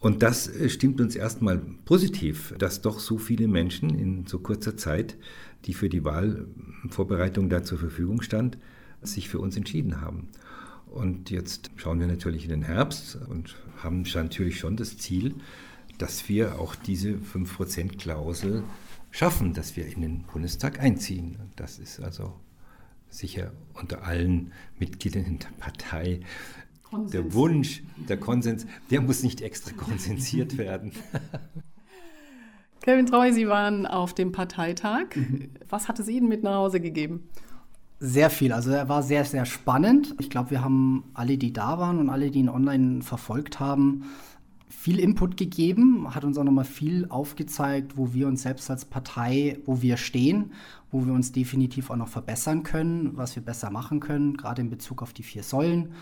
Und 0.00 0.22
das 0.22 0.48
äh, 0.48 0.68
stimmt 0.68 1.00
uns 1.00 1.16
erstmal 1.16 1.58
positiv, 1.84 2.54
dass 2.58 2.82
doch 2.82 2.98
so 2.98 3.18
viele 3.18 3.48
Menschen 3.48 3.90
in 3.90 4.26
so 4.26 4.38
kurzer 4.38 4.76
Zeit, 4.76 5.16
die 5.64 5.74
für 5.74 5.88
die 5.88 6.04
Wahlvorbereitung 6.04 7.48
da 7.48 7.62
zur 7.62 7.78
Verfügung 7.78 8.22
stand, 8.22 8.58
sich 9.02 9.28
für 9.28 9.40
uns 9.40 9.56
entschieden 9.56 10.00
haben. 10.00 10.28
Und 10.86 11.30
jetzt 11.30 11.70
schauen 11.76 12.00
wir 12.00 12.06
natürlich 12.06 12.44
in 12.44 12.50
den 12.50 12.62
Herbst 12.62 13.18
und 13.28 13.56
haben 13.82 14.04
natürlich 14.14 14.58
schon 14.58 14.76
das 14.76 14.96
Ziel, 14.96 15.34
dass 15.98 16.28
wir 16.28 16.60
auch 16.60 16.74
diese 16.74 17.14
5%-Klausel 17.14 18.62
schaffen, 19.10 19.54
dass 19.54 19.76
wir 19.76 19.86
in 19.86 20.02
den 20.02 20.22
Bundestag 20.32 20.80
einziehen. 20.80 21.36
Das 21.56 21.78
ist 21.78 22.00
also 22.00 22.34
sicher 23.16 23.52
unter 23.74 24.04
allen 24.04 24.52
Mitgliedern 24.78 25.24
in 25.24 25.38
der 25.38 25.48
Partei 25.58 26.20
Konsens. 26.82 27.10
der 27.12 27.32
Wunsch, 27.34 27.82
der 28.08 28.16
Konsens, 28.18 28.66
der 28.90 29.00
muss 29.00 29.22
nicht 29.22 29.40
extra 29.40 29.72
konsensiert 29.72 30.56
werden. 30.58 30.92
Kevin 32.82 33.06
Treu, 33.06 33.32
Sie 33.32 33.48
waren 33.48 33.86
auf 33.86 34.14
dem 34.14 34.32
Parteitag. 34.32 35.16
Mhm. 35.16 35.50
Was 35.68 35.88
hat 35.88 35.98
es 35.98 36.08
Ihnen 36.08 36.28
mit 36.28 36.42
nach 36.42 36.54
Hause 36.54 36.80
gegeben? 36.80 37.28
Sehr 37.98 38.30
viel. 38.30 38.52
Also 38.52 38.70
er 38.70 38.88
war 38.88 39.02
sehr, 39.02 39.24
sehr 39.24 39.46
spannend. 39.46 40.14
Ich 40.20 40.30
glaube, 40.30 40.50
wir 40.50 40.62
haben 40.62 41.04
alle, 41.14 41.38
die 41.38 41.52
da 41.52 41.78
waren 41.78 41.98
und 41.98 42.10
alle, 42.10 42.30
die 42.30 42.40
ihn 42.40 42.48
online 42.48 43.02
verfolgt 43.02 43.58
haben, 43.58 44.04
viel 44.68 44.98
Input 44.98 45.36
gegeben, 45.36 46.14
hat 46.14 46.24
uns 46.24 46.38
auch 46.38 46.44
nochmal 46.44 46.64
viel 46.64 47.06
aufgezeigt, 47.08 47.96
wo 47.96 48.12
wir 48.12 48.26
uns 48.26 48.42
selbst 48.42 48.70
als 48.70 48.84
Partei, 48.84 49.58
wo 49.64 49.80
wir 49.82 49.96
stehen, 49.96 50.52
wo 50.90 51.06
wir 51.06 51.12
uns 51.12 51.32
definitiv 51.32 51.90
auch 51.90 51.96
noch 51.96 52.08
verbessern 52.08 52.62
können, 52.62 53.16
was 53.16 53.36
wir 53.36 53.42
besser 53.42 53.70
machen 53.70 54.00
können, 54.00 54.36
gerade 54.36 54.62
in 54.62 54.70
Bezug 54.70 55.02
auf 55.02 55.12
die 55.12 55.22
vier 55.22 55.42
Säulen. 55.42 55.92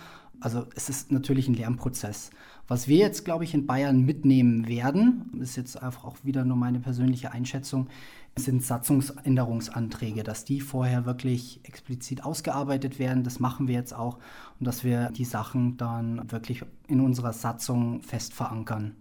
Also 0.41 0.67
es 0.75 0.89
ist 0.89 1.13
natürlich 1.13 1.49
ein 1.49 1.55
Lernprozess. 1.55 2.31
Was 2.67 2.89
wir 2.89 2.97
jetzt, 2.97 3.25
glaube 3.25 3.45
ich, 3.45 3.55
in 3.55 3.67
Bayern 3.67 4.05
mitnehmen 4.05 4.67
werden, 4.67 5.31
ist 5.41 5.57
jetzt 5.57 5.81
einfach 5.81 6.05
auch 6.05 6.17
wieder 6.23 6.45
nur 6.45 6.57
meine 6.57 6.81
persönliche 6.81 7.33
Einschätzung, 7.33 7.89
sind 8.37 8.63
Satzungsänderungsanträge, 8.63 10.25
dass 10.25 10.45
die 10.45 10.61
vorher 10.61 11.07
wirklich 11.07 11.61
explizit 11.63 12.25
ausgearbeitet 12.25 12.99
werden. 12.99 13.23
Das 13.23 13.39
machen 13.39 13.69
wir 13.69 13.75
jetzt 13.75 13.95
auch 13.95 14.19
und 14.59 14.67
dass 14.67 14.83
wir 14.83 15.11
die 15.11 15.25
Sachen 15.25 15.77
dann 15.77 16.31
wirklich 16.31 16.65
in 16.89 17.01
unserer 17.01 17.33
Satzung 17.33 18.03
fest 18.03 18.35
verankern. 18.35 18.97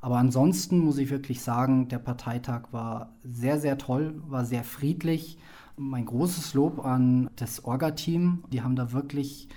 Aber 0.00 0.18
ansonsten 0.18 0.80
muss 0.80 0.98
ich 0.98 1.08
wirklich 1.08 1.40
sagen, 1.40 1.88
der 1.88 1.98
Parteitag 1.98 2.64
war 2.72 3.14
sehr, 3.24 3.58
sehr 3.58 3.78
toll, 3.78 4.20
war 4.26 4.44
sehr 4.44 4.62
friedlich. 4.62 5.38
Mein 5.78 6.04
großes 6.04 6.52
Lob 6.52 6.84
an 6.84 7.30
das 7.36 7.64
Orga-Team. 7.64 8.44
Die 8.52 8.60
haben 8.60 8.76
da 8.76 8.92
wirklich 8.92 9.48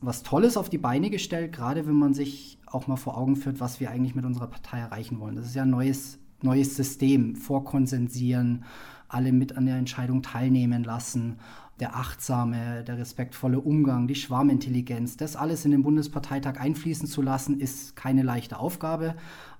was 0.00 0.22
Tolles 0.22 0.56
auf 0.56 0.70
die 0.70 0.78
Beine 0.78 1.10
gestellt, 1.10 1.52
gerade 1.52 1.88
wenn 1.88 1.96
man 1.96 2.14
sich 2.14 2.58
auch 2.66 2.86
mal 2.86 2.96
vor 2.96 3.18
Augen 3.18 3.34
führt, 3.34 3.58
was 3.58 3.80
wir 3.80 3.90
eigentlich 3.90 4.14
mit 4.14 4.24
unserer 4.24 4.46
Partei 4.46 4.78
erreichen 4.78 5.18
wollen. 5.18 5.34
Das 5.34 5.46
ist 5.46 5.56
ja 5.56 5.62
ein 5.62 5.70
neues 5.70 6.20
neues 6.42 6.76
System, 6.76 7.36
vorkonsensieren, 7.36 8.64
alle 9.08 9.32
mit 9.32 9.56
an 9.56 9.66
der 9.66 9.76
Entscheidung 9.76 10.22
teilnehmen 10.22 10.84
lassen, 10.84 11.38
der 11.80 11.96
achtsame, 11.96 12.84
der 12.84 12.98
respektvolle 12.98 13.60
Umgang, 13.60 14.08
die 14.08 14.14
Schwarmintelligenz, 14.14 15.16
das 15.16 15.36
alles 15.36 15.64
in 15.64 15.70
den 15.70 15.82
Bundesparteitag 15.82 16.58
einfließen 16.58 17.06
zu 17.06 17.22
lassen, 17.22 17.60
ist 17.60 17.96
keine 17.96 18.22
leichte 18.22 18.58
Aufgabe, 18.58 19.14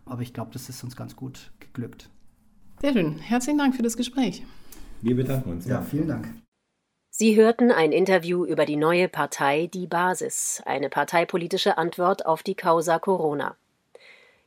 aber 0.07 0.23
ich 0.23 0.33
glaube, 0.33 0.51
das 0.53 0.69
ist 0.69 0.83
uns 0.83 0.97
ganz 0.97 1.17
gut 1.17 1.53
geglückt. 1.61 2.09
Sehr 2.81 2.93
schön. 2.93 3.19
Herzlichen 3.19 3.59
Dank 3.59 3.75
für 3.75 3.83
das 3.83 3.97
Gespräch. 3.97 4.45
Wir 5.03 5.17
bedanken 5.17 5.51
uns. 5.51 5.67
Ja, 5.67 5.83
vielen 5.83 6.09
Dank. 6.09 6.29
Sie 7.11 7.37
hörten 7.37 7.71
ein 7.71 7.93
Interview 7.93 8.45
über 8.45 8.67
die 8.67 8.77
neue 8.77 9.09
Partei 9.09 9.69
Die 9.73 9.87
Basis, 9.87 10.63
eine 10.67 10.91
parteipolitische 10.91 11.79
Antwort 11.79 12.27
auf 12.27 12.43
die 12.43 12.55
Causa 12.55 12.99
Corona. 12.99 13.57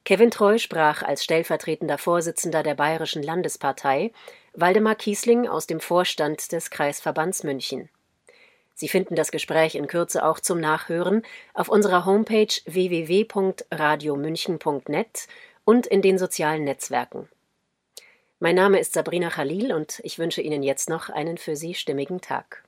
Kevin 0.05 0.31
Treu 0.31 0.57
sprach 0.57 1.03
als 1.03 1.23
stellvertretender 1.23 1.97
Vorsitzender 1.97 2.63
der 2.63 2.75
Bayerischen 2.75 3.21
Landespartei, 3.21 4.12
Waldemar 4.53 4.95
Kiesling 4.95 5.47
aus 5.47 5.67
dem 5.67 5.79
Vorstand 5.79 6.51
des 6.51 6.69
Kreisverbands 6.69 7.43
München. 7.43 7.89
Sie 8.73 8.88
finden 8.88 9.15
das 9.15 9.31
Gespräch 9.31 9.75
in 9.75 9.88
Kürze 9.88 10.25
auch 10.25 10.39
zum 10.39 10.62
Nachhören 10.62 11.23
auf 11.53 11.67
unserer 11.67 12.05
Homepage 12.05 12.47
www.radiomünchen.net 12.65 15.27
und 15.65 15.85
in 15.85 16.01
den 16.01 16.17
sozialen 16.17 16.63
Netzwerken. 16.63 17.27
Mein 18.39 18.55
Name 18.55 18.79
ist 18.79 18.93
Sabrina 18.93 19.29
Khalil 19.29 19.73
und 19.73 19.99
ich 20.05 20.17
wünsche 20.17 20.41
Ihnen 20.41 20.63
jetzt 20.63 20.89
noch 20.89 21.09
einen 21.09 21.38
für 21.38 21.57
Sie 21.57 21.73
stimmigen 21.73 22.21
Tag. 22.21 22.63